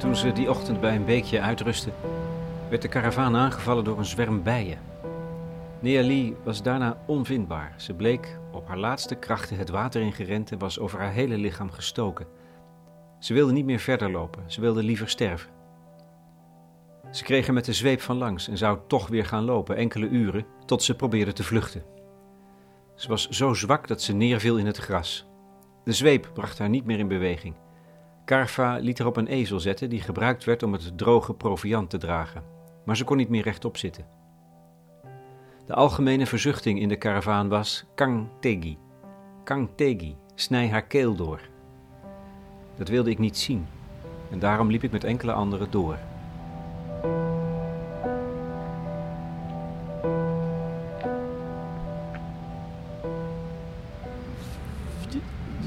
Toen 0.00 0.16
ze 0.16 0.32
die 0.32 0.50
ochtend 0.50 0.80
bij 0.80 0.96
een 0.96 1.04
beekje 1.04 1.40
uitrusten, 1.40 1.92
werd 2.68 2.82
de 2.82 2.88
karavaan 2.88 3.36
aangevallen 3.36 3.84
door 3.84 3.98
een 3.98 4.04
zwerm 4.04 4.42
bijen. 4.42 4.78
Neali 5.80 6.36
was 6.44 6.62
daarna 6.62 7.02
onvindbaar. 7.06 7.74
Ze 7.76 7.94
bleek 7.94 8.38
op 8.52 8.68
haar 8.68 8.78
laatste 8.78 9.14
krachten 9.14 9.56
het 9.56 9.68
water 9.68 10.00
ingerend 10.00 10.52
en 10.52 10.58
was 10.58 10.78
over 10.78 10.98
haar 10.98 11.12
hele 11.12 11.38
lichaam 11.38 11.70
gestoken. 11.70 12.26
Ze 13.18 13.34
wilde 13.34 13.52
niet 13.52 13.64
meer 13.64 13.78
verder 13.78 14.10
lopen, 14.10 14.42
ze 14.46 14.60
wilde 14.60 14.82
liever 14.82 15.08
sterven. 15.08 15.50
Ze 17.10 17.24
kreeg 17.24 17.46
er 17.46 17.52
met 17.52 17.64
de 17.64 17.72
zweep 17.72 18.00
van 18.00 18.16
langs 18.16 18.48
en 18.48 18.58
zou 18.58 18.78
toch 18.86 19.08
weer 19.08 19.26
gaan 19.26 19.44
lopen, 19.44 19.76
enkele 19.76 20.08
uren, 20.08 20.46
tot 20.64 20.82
ze 20.82 20.96
probeerde 20.96 21.32
te 21.32 21.44
vluchten. 21.44 21.82
Ze 22.94 23.08
was 23.08 23.28
zo 23.28 23.54
zwak 23.54 23.88
dat 23.88 24.02
ze 24.02 24.12
neerviel 24.12 24.56
in 24.56 24.66
het 24.66 24.76
gras. 24.76 25.26
De 25.84 25.92
zweep 25.92 26.30
bracht 26.34 26.58
haar 26.58 26.68
niet 26.68 26.84
meer 26.84 26.98
in 26.98 27.08
beweging. 27.08 27.54
Carva 28.30 28.76
liet 28.76 28.98
haar 28.98 29.06
op 29.06 29.16
een 29.16 29.26
ezel 29.26 29.60
zetten 29.60 29.90
die 29.90 30.00
gebruikt 30.00 30.44
werd 30.44 30.62
om 30.62 30.72
het 30.72 30.98
droge 30.98 31.34
proviand 31.34 31.90
te 31.90 31.98
dragen, 31.98 32.42
maar 32.84 32.96
ze 32.96 33.04
kon 33.04 33.16
niet 33.16 33.28
meer 33.28 33.42
rechtop 33.42 33.76
zitten. 33.76 34.06
De 35.66 35.74
algemene 35.74 36.26
verzuchting 36.26 36.80
in 36.80 36.88
de 36.88 36.96
karavaan 36.96 37.48
was 37.48 37.86
Kang 37.94 38.28
Tegi. 38.40 38.78
Kang 39.44 39.68
Tegi, 39.76 40.16
snij 40.34 40.68
haar 40.68 40.86
keel 40.86 41.14
door. 41.14 41.40
Dat 42.76 42.88
wilde 42.88 43.10
ik 43.10 43.18
niet 43.18 43.38
zien 43.38 43.66
en 44.30 44.38
daarom 44.38 44.70
liep 44.70 44.82
ik 44.82 44.92
met 44.92 45.04
enkele 45.04 45.32
anderen 45.32 45.70
door. 45.70 45.98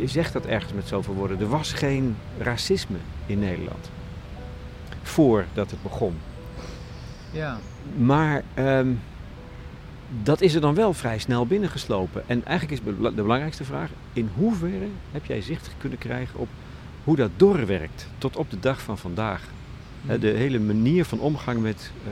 Je 0.03 0.09
zegt 0.09 0.33
dat 0.33 0.45
ergens 0.45 0.73
met 0.73 0.87
zoveel 0.87 1.13
woorden. 1.13 1.39
Er 1.39 1.49
was 1.49 1.73
geen 1.73 2.15
racisme 2.37 2.97
in 3.25 3.39
Nederland. 3.39 3.89
Voordat 5.01 5.71
het 5.71 5.81
begon. 5.83 6.15
Ja. 7.31 7.57
Maar 7.97 8.43
um, 8.59 9.01
dat 10.23 10.41
is 10.41 10.55
er 10.55 10.61
dan 10.61 10.75
wel 10.75 10.93
vrij 10.93 11.19
snel 11.19 11.47
binnengeslopen. 11.47 12.23
En 12.27 12.45
eigenlijk 12.45 12.81
is 12.81 12.93
de 13.15 13.21
belangrijkste 13.21 13.63
vraag: 13.63 13.89
in 14.13 14.29
hoeverre 14.35 14.87
heb 15.11 15.25
jij 15.25 15.41
zicht 15.41 15.69
kunnen 15.77 15.97
krijgen 15.97 16.39
op 16.39 16.47
hoe 17.03 17.15
dat 17.15 17.31
doorwerkt 17.35 18.07
tot 18.17 18.35
op 18.35 18.49
de 18.49 18.59
dag 18.59 18.81
van 18.81 18.97
vandaag? 18.97 19.41
De 20.19 20.27
hele 20.27 20.59
manier 20.59 21.05
van 21.05 21.19
omgang 21.19 21.61
met 21.61 21.91
uh, 22.07 22.11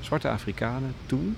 zwarte 0.00 0.28
Afrikanen 0.28 0.94
toen, 1.06 1.36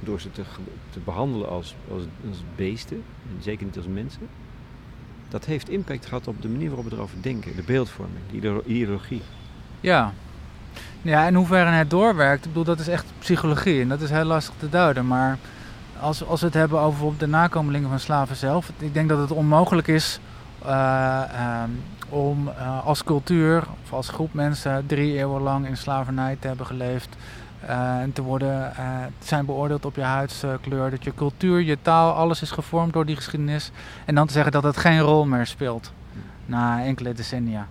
door 0.00 0.20
ze 0.20 0.30
te, 0.30 0.42
te 0.90 0.98
behandelen 1.04 1.48
als, 1.48 1.74
als, 1.90 2.02
als, 2.28 2.42
beesten, 2.56 3.02
en 3.30 3.42
zeker 3.42 3.64
niet 3.64 3.76
als 3.76 3.86
mensen, 3.86 4.28
dat 5.34 5.44
heeft 5.44 5.68
impact 5.68 6.06
gehad 6.06 6.28
op 6.28 6.42
de 6.42 6.48
manier 6.48 6.68
waarop 6.68 6.88
we 6.88 6.96
erover 6.96 7.16
denken, 7.20 7.56
de 7.56 7.62
beeldvorming, 7.62 8.18
de 8.30 8.62
ideologie. 8.66 9.22
Ja. 9.80 10.12
Ja, 11.02 11.26
en 11.26 11.34
hoeverre 11.34 11.70
het 11.70 11.90
doorwerkt, 11.90 12.44
ik 12.44 12.50
bedoel, 12.50 12.64
dat 12.64 12.78
is 12.78 12.88
echt 12.88 13.04
psychologie 13.18 13.80
en 13.80 13.88
dat 13.88 14.00
is 14.00 14.10
heel 14.10 14.24
lastig 14.24 14.54
te 14.58 14.68
duiden. 14.68 15.06
Maar 15.06 15.38
als, 16.00 16.24
als 16.24 16.40
we 16.40 16.46
het 16.46 16.54
hebben 16.54 16.80
over 16.80 17.12
de 17.18 17.26
nakomelingen 17.26 17.88
van 17.88 17.98
slaven 17.98 18.36
zelf, 18.36 18.70
ik 18.78 18.94
denk 18.94 19.08
dat 19.08 19.18
het 19.18 19.30
onmogelijk 19.30 19.88
is 19.88 20.20
uh, 20.66 21.22
um, 21.62 21.82
om 22.08 22.48
uh, 22.48 22.86
als 22.86 23.04
cultuur 23.04 23.64
of 23.84 23.92
als 23.92 24.08
groep 24.08 24.34
mensen 24.34 24.86
drie 24.86 25.16
eeuwen 25.16 25.42
lang 25.42 25.66
in 25.66 25.76
slavernij 25.76 26.36
te 26.40 26.46
hebben 26.46 26.66
geleefd. 26.66 27.16
Uh, 27.68 28.00
en 28.00 28.12
te 28.12 28.22
worden, 28.22 28.72
te 29.18 29.26
zijn 29.26 29.46
beoordeeld 29.46 29.84
op 29.84 29.96
je 29.96 30.02
huidskleur. 30.02 30.90
Dat 30.90 31.04
je 31.04 31.14
cultuur, 31.14 31.60
je 31.60 31.78
taal, 31.82 32.12
alles 32.12 32.42
is 32.42 32.50
gevormd 32.50 32.92
door 32.92 33.06
die 33.06 33.16
geschiedenis. 33.16 33.70
En 34.04 34.14
dan 34.14 34.26
te 34.26 34.32
zeggen 34.32 34.52
dat 34.52 34.62
het 34.62 34.76
geen 34.76 35.00
rol 35.00 35.26
meer 35.26 35.46
speelt 35.46 35.92
na 36.46 36.84
enkele 36.84 37.12
decennia. 37.12 37.66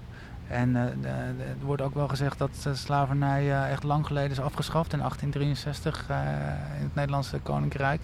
En 0.47 0.75
er 0.75 1.65
wordt 1.65 1.81
ook 1.81 1.93
wel 1.93 2.07
gezegd 2.07 2.37
dat 2.37 2.67
slavernij 2.73 3.69
echt 3.69 3.83
lang 3.83 4.05
geleden 4.05 4.31
is 4.31 4.39
afgeschaft 4.39 4.93
in 4.93 4.99
1863 4.99 6.05
in 6.77 6.83
het 6.83 6.95
Nederlandse 6.95 7.39
Koninkrijk. 7.39 8.01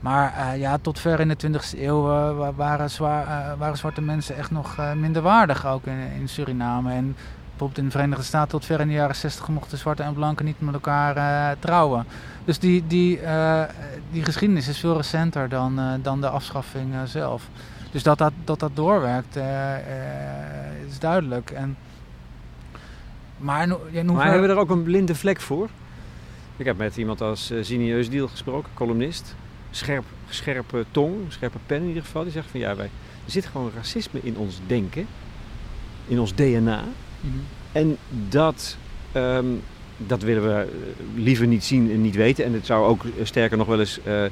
Maar 0.00 0.34
uh, 0.38 0.60
ja, 0.60 0.78
tot 0.78 0.98
ver 0.98 1.20
in 1.20 1.28
de 1.28 1.36
20e 1.46 1.78
eeuw 1.78 2.10
uh, 2.10 2.48
waren, 2.56 2.90
zwaar, 2.90 3.26
uh, 3.26 3.58
waren, 3.58 3.76
zwarte 3.76 4.00
mensen 4.00 4.36
echt 4.36 4.50
nog 4.50 4.76
minder 4.94 5.22
waardig, 5.22 5.66
ook 5.66 5.86
in, 5.86 5.98
in, 6.20 6.28
Suriname. 6.28 6.92
En 6.92 7.16
bijvoorbeeld 7.58 7.78
in 7.78 7.84
de 7.84 7.90
Verenigde 7.90 8.24
Staten 8.24 8.50
tot 8.50 8.64
ver 8.64 8.80
in 8.80 8.88
de 8.88 8.94
jaren 8.94 9.16
60 9.16 9.48
mochten 9.48 9.78
zwarte 9.78 10.02
en 10.02 10.14
blanken 10.14 10.44
niet 10.44 10.60
met 10.60 10.74
elkaar 10.74 11.56
trouwen. 11.58 12.06
Dus 12.44 12.58
die, 12.58 12.86
die, 12.86 13.20
die 14.10 14.24
geschiedenis 14.24 14.68
is 14.68 14.78
veel 14.78 14.96
recenter 14.96 15.48
dan, 15.48 15.80
dan 16.02 16.20
de 16.20 16.28
afschaffing 16.28 16.94
zelf. 17.04 17.48
Dus 17.90 18.02
dat 18.02 18.18
dat, 18.18 18.32
dat, 18.44 18.58
dat 18.60 18.70
doorwerkt 18.74 19.36
is 20.88 20.98
duidelijk. 20.98 21.50
En, 21.50 21.76
maar, 23.38 23.68
maar 23.68 24.30
hebben 24.30 24.48
we 24.48 24.54
er 24.54 24.60
ook 24.60 24.70
een 24.70 24.82
blinde 24.82 25.14
vlek 25.14 25.40
voor? 25.40 25.68
Ik 26.56 26.64
heb 26.64 26.76
met 26.76 26.96
iemand 26.96 27.20
als 27.20 27.52
Zinieus 27.60 28.10
Diel 28.10 28.28
gesproken, 28.28 28.70
columnist 28.74 29.34
scherp, 29.76 30.04
scherpe 30.28 30.84
tong, 30.90 31.14
scherpe 31.28 31.58
pen 31.66 31.82
in 31.82 31.88
ieder 31.88 32.02
geval. 32.02 32.22
Die 32.22 32.32
zegt 32.32 32.50
van 32.50 32.60
ja, 32.60 32.76
wij, 32.76 32.90
er 33.24 33.30
zit 33.30 33.46
gewoon 33.46 33.70
racisme 33.74 34.20
in 34.22 34.36
ons 34.36 34.60
denken, 34.66 35.06
in 36.06 36.20
ons 36.20 36.34
DNA. 36.34 36.84
En 37.72 37.96
dat, 38.28 38.76
um, 39.14 39.62
dat 39.96 40.22
willen 40.22 40.42
we 40.42 40.60
eh, 40.62 41.22
liever 41.22 41.46
niet 41.46 41.64
zien 41.64 41.90
en 41.90 42.02
niet 42.02 42.14
weten. 42.14 42.44
En 42.44 42.52
het 42.52 42.66
zou 42.66 42.86
ook 42.86 43.04
sterker 43.22 43.56
nog 43.56 43.66
wel 43.66 43.80
eens 43.80 44.00
uh, 44.06 44.22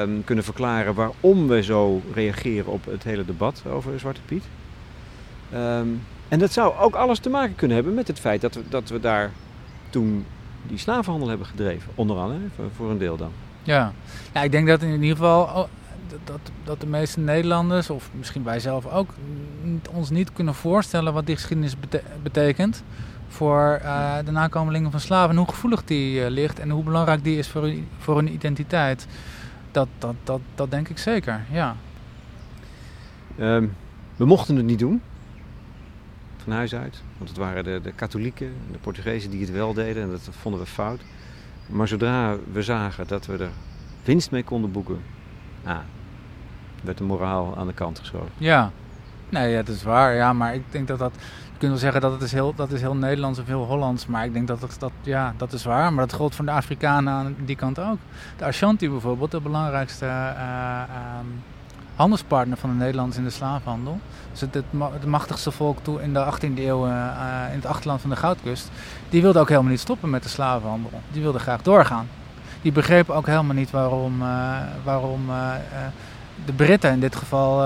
um, 0.00 0.24
kunnen 0.24 0.44
verklaren 0.44 0.94
waarom 0.94 1.48
we 1.48 1.62
zo 1.62 2.02
reageren 2.14 2.72
op 2.72 2.84
het 2.84 3.02
hele 3.02 3.24
debat 3.24 3.62
over 3.70 3.98
Zwarte 3.98 4.20
Piet. 4.26 4.44
Um, 5.54 6.02
en 6.28 6.38
dat 6.38 6.52
zou 6.52 6.78
ook 6.78 6.94
alles 6.94 7.18
te 7.18 7.30
maken 7.30 7.54
kunnen 7.54 7.76
hebben 7.76 7.94
met 7.94 8.08
het 8.08 8.20
feit 8.20 8.40
dat 8.40 8.54
we, 8.54 8.62
dat 8.68 8.88
we 8.88 9.00
daar 9.00 9.30
toen 9.90 10.24
die 10.66 10.78
slavenhandel 10.78 11.28
hebben 11.28 11.46
gedreven, 11.46 11.92
onder 11.94 12.16
andere, 12.16 12.40
voor, 12.54 12.64
voor 12.76 12.90
een 12.90 12.98
deel 12.98 13.16
dan. 13.16 13.32
Ja. 13.62 13.92
ja, 14.34 14.42
ik 14.42 14.52
denk 14.52 14.66
dat 14.66 14.82
in 14.82 14.92
ieder 14.92 15.16
geval 15.16 15.42
oh, 15.42 15.64
dat, 16.24 16.40
dat 16.64 16.80
de 16.80 16.86
meeste 16.86 17.20
Nederlanders, 17.20 17.90
of 17.90 18.10
misschien 18.14 18.44
wij 18.44 18.60
zelf 18.60 18.86
ook, 18.86 19.10
ons 19.90 20.10
niet 20.10 20.32
kunnen 20.32 20.54
voorstellen 20.54 21.12
wat 21.12 21.26
die 21.26 21.34
geschiedenis 21.34 21.76
betekent 22.22 22.82
voor 23.28 23.80
uh, 23.82 24.16
de 24.24 24.30
nakomelingen 24.30 24.90
van 24.90 25.00
slaven. 25.00 25.30
En 25.30 25.36
hoe 25.36 25.48
gevoelig 25.48 25.84
die 25.84 26.20
uh, 26.20 26.28
ligt 26.28 26.58
en 26.58 26.70
hoe 26.70 26.84
belangrijk 26.84 27.24
die 27.24 27.38
is 27.38 27.48
voor 27.48 27.62
hun, 27.62 27.88
voor 27.98 28.16
hun 28.16 28.32
identiteit. 28.32 29.06
Dat, 29.70 29.88
dat, 29.98 30.14
dat, 30.24 30.40
dat 30.54 30.70
denk 30.70 30.88
ik 30.88 30.98
zeker, 30.98 31.40
ja. 31.50 31.76
Um, 33.40 33.74
we 34.16 34.24
mochten 34.24 34.56
het 34.56 34.64
niet 34.64 34.78
doen, 34.78 35.02
van 36.36 36.52
huis 36.52 36.74
uit. 36.74 37.02
Want 37.16 37.28
het 37.28 37.38
waren 37.38 37.64
de, 37.64 37.80
de 37.82 37.92
katholieken, 37.92 38.52
de 38.72 38.78
Portugezen 38.78 39.30
die 39.30 39.40
het 39.40 39.50
wel 39.50 39.74
deden 39.74 40.02
en 40.02 40.10
dat 40.10 40.28
vonden 40.30 40.60
we 40.60 40.66
fout. 40.66 41.00
Maar 41.66 41.88
zodra 41.88 42.36
we 42.52 42.62
zagen 42.62 43.06
dat 43.06 43.26
we 43.26 43.36
er 43.36 43.50
winst 44.04 44.30
mee 44.30 44.42
konden 44.42 44.72
boeken, 44.72 45.02
ah, 45.64 45.78
werd 46.82 46.98
de 46.98 47.04
moraal 47.04 47.54
aan 47.56 47.66
de 47.66 47.72
kant 47.72 47.98
geschoven. 47.98 48.30
Ja, 48.38 48.70
nee, 49.28 49.56
dat 49.56 49.68
is 49.68 49.82
waar. 49.82 50.14
Ja, 50.14 50.32
maar 50.32 50.54
ik 50.54 50.62
denk 50.70 50.88
dat 50.88 50.98
dat. 50.98 51.12
Je 51.52 51.58
kunt 51.58 51.70
wel 51.70 51.80
zeggen 51.90 52.00
dat 52.00 52.12
het 52.12 52.22
is 52.22 52.32
heel, 52.32 52.54
dat 52.54 52.72
is 52.72 52.80
heel 52.80 52.94
Nederlands 52.94 53.38
of 53.38 53.46
heel 53.46 53.64
Hollands. 53.64 54.06
Maar 54.06 54.24
ik 54.24 54.32
denk 54.32 54.46
dat, 54.46 54.60
het, 54.60 54.76
dat 54.78 54.92
ja, 55.02 55.34
dat 55.36 55.52
is 55.52 55.64
waar. 55.64 55.92
Maar 55.92 56.06
dat 56.06 56.16
geldt 56.16 56.34
voor 56.34 56.44
de 56.44 56.50
Afrikanen 56.50 57.12
aan 57.12 57.36
die 57.44 57.56
kant 57.56 57.78
ook. 57.78 57.98
De 58.36 58.44
Ashanti 58.44 58.90
bijvoorbeeld, 58.90 59.30
de 59.30 59.40
belangrijkste 59.40 60.04
uh, 60.04 60.12
uh, 60.40 61.18
handelspartner 61.96 62.58
van 62.58 62.70
de 62.70 62.76
Nederlanders 62.76 63.18
in 63.18 63.24
de 63.24 63.30
slaafhandel. 63.30 64.00
Dus 64.30 64.40
het, 64.40 64.54
het, 64.54 65.06
machtigste 65.06 65.50
volk 65.50 65.78
toe 65.82 66.02
in 66.02 66.12
de 66.12 66.32
18e 66.32 66.58
eeuw 66.58 66.86
uh, 66.86 66.92
in 67.48 67.56
het 67.56 67.66
achterland 67.66 68.00
van 68.00 68.10
de 68.10 68.16
Goudkust. 68.16 68.70
Die 69.08 69.22
wilde 69.22 69.38
ook 69.38 69.48
helemaal 69.48 69.70
niet 69.70 69.80
stoppen 69.80 70.10
met 70.10 70.22
de 70.22 70.28
slavenhandel. 70.28 70.90
Die 71.12 71.22
wilde 71.22 71.38
graag 71.38 71.62
doorgaan. 71.62 72.08
Die 72.62 72.72
begreep 72.72 73.10
ook 73.10 73.26
helemaal 73.26 73.54
niet 73.54 73.70
waarom, 73.70 74.18
waarom 74.84 75.20
de 76.44 76.52
Britten 76.52 76.92
in 76.92 77.00
dit 77.00 77.16
geval 77.16 77.58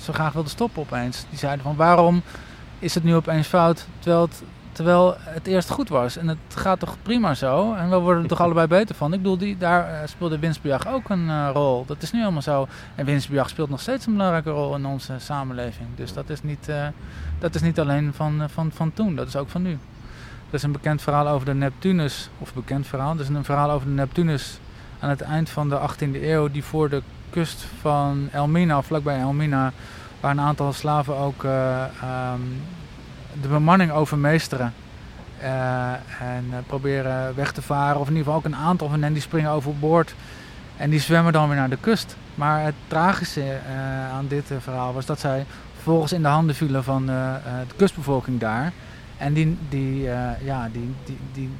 zo 0.00 0.12
graag 0.12 0.32
wilden 0.32 0.50
stoppen 0.50 0.82
opeens. 0.82 1.24
Die 1.28 1.38
zeiden 1.38 1.62
van 1.62 1.76
waarom 1.76 2.22
is 2.78 2.94
het 2.94 3.04
nu 3.04 3.14
opeens 3.14 3.46
fout 3.46 3.86
terwijl 4.00 4.22
het 4.22 4.42
Terwijl 4.72 5.16
het 5.18 5.46
eerst 5.46 5.70
goed 5.70 5.88
was. 5.88 6.16
En 6.16 6.28
het 6.28 6.38
gaat 6.48 6.78
toch 6.78 6.96
prima 7.02 7.34
zo. 7.34 7.74
En 7.74 7.90
we 7.90 7.96
worden 7.96 8.22
er 8.22 8.28
toch 8.28 8.40
allebei 8.46 8.66
beter 8.66 8.94
van. 8.94 9.12
Ik 9.12 9.22
bedoel, 9.22 9.38
die, 9.38 9.58
daar 9.58 9.90
uh, 9.90 9.98
speelde 10.04 10.38
winstbejag 10.38 10.88
ook 10.88 11.08
een 11.08 11.26
uh, 11.26 11.50
rol. 11.52 11.84
Dat 11.86 12.02
is 12.02 12.12
nu 12.12 12.18
helemaal 12.18 12.42
zo. 12.42 12.68
En 12.94 13.04
winstbejag 13.04 13.48
speelt 13.48 13.70
nog 13.70 13.80
steeds 13.80 14.06
een 14.06 14.12
belangrijke 14.12 14.50
rol 14.50 14.74
in 14.74 14.86
onze 14.86 15.14
samenleving. 15.18 15.88
Dus 15.94 16.12
dat 16.12 16.30
is 16.30 16.42
niet, 16.42 16.68
uh, 16.68 16.86
dat 17.38 17.54
is 17.54 17.60
niet 17.60 17.80
alleen 17.80 18.12
van, 18.14 18.44
van, 18.48 18.70
van 18.74 18.92
toen. 18.92 19.16
Dat 19.16 19.28
is 19.28 19.36
ook 19.36 19.48
van 19.48 19.62
nu. 19.62 19.70
Er 20.48 20.58
is 20.58 20.62
een 20.62 20.72
bekend 20.72 21.02
verhaal 21.02 21.28
over 21.28 21.46
de 21.46 21.54
Neptunus. 21.54 22.30
Of 22.38 22.54
bekend 22.54 22.86
verhaal. 22.86 23.14
Er 23.14 23.20
is 23.20 23.28
een 23.28 23.44
verhaal 23.44 23.70
over 23.70 23.86
de 23.86 23.94
Neptunus 23.94 24.58
aan 24.98 25.10
het 25.10 25.20
eind 25.20 25.50
van 25.50 25.68
de 25.68 25.78
18e 25.78 26.22
eeuw. 26.22 26.48
Die 26.50 26.64
voor 26.64 26.88
de 26.88 27.02
kust 27.32 27.66
van 27.80 28.28
Elmina, 28.32 28.78
of 28.78 28.86
vlakbij 28.86 29.18
Elmina... 29.18 29.72
waar 30.20 30.30
een 30.30 30.40
aantal 30.40 30.72
slaven 30.72 31.16
ook... 31.16 31.42
Um, 31.42 32.60
de 33.40 33.48
bemanning 33.48 33.90
overmeesteren. 33.90 34.72
Uh, 35.42 35.92
en 36.20 36.44
uh, 36.50 36.56
proberen 36.66 37.34
weg 37.34 37.52
te 37.52 37.62
varen. 37.62 38.00
Of 38.00 38.08
in 38.08 38.16
ieder 38.16 38.24
geval 38.24 38.38
ook 38.38 38.44
een 38.44 38.66
aantal 38.66 38.88
van 38.88 39.02
hen 39.02 39.12
die 39.12 39.22
springen 39.22 39.50
overboord. 39.50 40.14
En 40.76 40.90
die 40.90 41.00
zwemmen 41.00 41.32
dan 41.32 41.48
weer 41.48 41.56
naar 41.56 41.68
de 41.68 41.78
kust. 41.80 42.16
Maar 42.34 42.64
het 42.64 42.74
tragische 42.88 43.58
aan 44.12 44.26
dit 44.28 44.50
verhaal 44.58 44.92
was 44.92 45.06
dat 45.06 45.20
zij 45.20 45.46
vervolgens 45.74 46.12
in 46.12 46.22
de 46.22 46.28
handen 46.28 46.54
vielen 46.54 46.84
van 46.84 47.06
de 47.06 47.74
kustbevolking 47.76 48.40
daar. 48.40 48.72
En 49.18 49.32
die, 49.32 49.58
die, 49.68 50.02
ja, 50.44 50.68
die, 50.72 50.94
die, 51.04 51.18
die, 51.32 51.50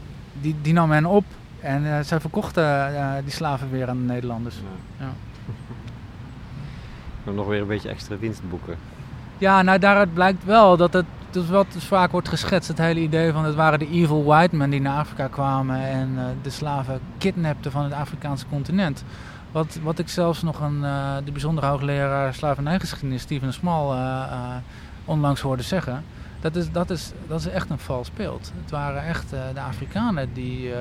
die, 0.40 0.56
die 0.62 0.72
nam 0.72 0.90
hen 0.90 1.06
op. 1.06 1.24
En 1.60 2.04
zij 2.04 2.20
verkochten 2.20 2.92
die 3.24 3.32
slaven 3.32 3.70
weer 3.70 3.88
aan 3.88 3.98
de 3.98 4.12
Nederlanders. 4.12 4.54
Ja. 4.54 5.04
Ja. 5.04 5.12
Nog 7.24 7.46
weer 7.46 7.60
een 7.60 7.66
beetje 7.66 7.88
extra 7.88 8.18
winst 8.18 8.48
boeken. 8.50 8.76
Ja, 9.38 9.62
nou 9.62 9.78
daaruit 9.78 10.14
blijkt 10.14 10.44
wel 10.44 10.76
dat 10.76 10.92
het 10.92 11.04
dus 11.30 11.48
wat 11.48 11.66
vaak 11.78 12.10
wordt 12.10 12.28
geschetst, 12.28 12.68
het 12.68 12.78
hele 12.78 13.00
idee 13.00 13.32
van 13.32 13.44
het 13.44 13.54
waren 13.54 13.78
de 13.78 13.90
evil 13.90 14.24
white 14.24 14.56
men 14.56 14.70
die 14.70 14.80
naar 14.80 14.98
Afrika 14.98 15.26
kwamen 15.26 15.76
en 15.76 16.12
uh, 16.16 16.24
de 16.42 16.50
slaven 16.50 17.00
kidnapten 17.18 17.70
van 17.70 17.84
het 17.84 17.92
Afrikaanse 17.92 18.46
continent. 18.46 19.04
Wat, 19.52 19.78
wat 19.82 19.98
ik 19.98 20.08
zelfs 20.08 20.42
nog 20.42 20.60
een, 20.60 20.80
uh, 20.82 21.16
de 21.24 21.32
bijzondere 21.32 21.66
hoogleraar 21.66 22.34
slavernijgeschiedenis, 22.34 23.22
Steven 23.22 23.52
Small, 23.52 23.96
uh, 23.96 24.54
onlangs 25.04 25.40
hoorde 25.40 25.62
zeggen. 25.62 26.04
Dat 26.42 26.56
is, 26.56 26.70
dat, 26.70 26.90
is, 26.90 27.12
dat 27.28 27.40
is 27.40 27.46
echt 27.46 27.70
een 27.70 27.78
vals 27.78 28.12
beeld. 28.12 28.52
Het 28.60 28.70
waren 28.70 29.04
echt 29.04 29.30
de 29.30 29.60
Afrikanen 29.60 30.32
die 30.32 30.72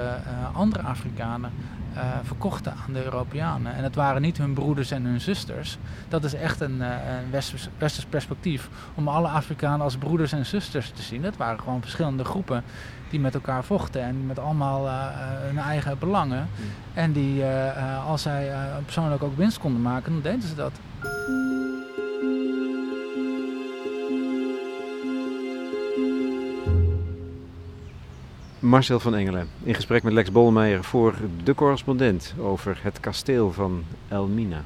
andere 0.54 0.84
Afrikanen 0.84 1.52
uh, 1.96 2.00
verkochten 2.24 2.74
aan 2.86 2.94
de 2.94 3.04
Europeanen. 3.04 3.76
En 3.76 3.84
het 3.84 3.96
waren 3.96 4.22
niet 4.22 4.38
hun 4.38 4.54
broeders 4.54 4.92
en 4.92 5.06
hun 5.06 5.22
zusters. 5.22 5.78
Dat 6.08 6.24
is 6.24 6.34
echt 6.34 6.62
een, 6.62 6.82
een 6.82 7.32
westers, 7.32 7.68
westers, 7.78 8.06
perspectief. 8.06 8.70
Om 8.96 9.08
alle 9.08 9.28
Afrikanen 9.28 9.82
als 9.82 9.98
broeders 9.98 10.32
en 10.32 10.46
zusters 10.46 10.90
te 10.90 11.02
zien. 11.02 11.22
Dat 11.22 11.38
waren 11.38 11.60
gewoon 11.60 11.82
verschillende 11.82 12.24
groepen 12.24 12.64
die 13.10 13.20
met 13.20 13.34
elkaar 13.34 13.64
vochten. 13.64 14.02
En 14.02 14.26
met 14.26 14.40
allemaal 14.40 14.86
uh, 14.86 15.08
hun 15.20 15.58
eigen 15.58 16.00
belangen. 16.00 16.48
Mm. 16.56 16.66
En 16.94 17.12
die, 17.12 17.44
als 18.08 18.22
zij 18.22 18.52
persoonlijk 18.84 19.24
ook 19.24 19.38
winst 19.38 19.60
konden 19.60 19.82
maken, 19.82 20.12
dan 20.12 20.22
deden 20.22 20.48
ze 20.48 20.56
dat. 20.56 20.80
Marcel 28.62 29.00
van 29.00 29.16
Engelen 29.16 29.48
in 29.64 29.74
gesprek 29.76 30.04
met 30.04 30.14
Lex 30.14 30.32
Bolmeijer 30.32 30.84
voor 30.84 31.16
De 31.44 31.56
Correspondent 31.56 32.34
over 32.40 32.80
het 32.82 33.00
kasteel 33.00 33.52
van 33.52 33.84
Elmina. 34.08 34.64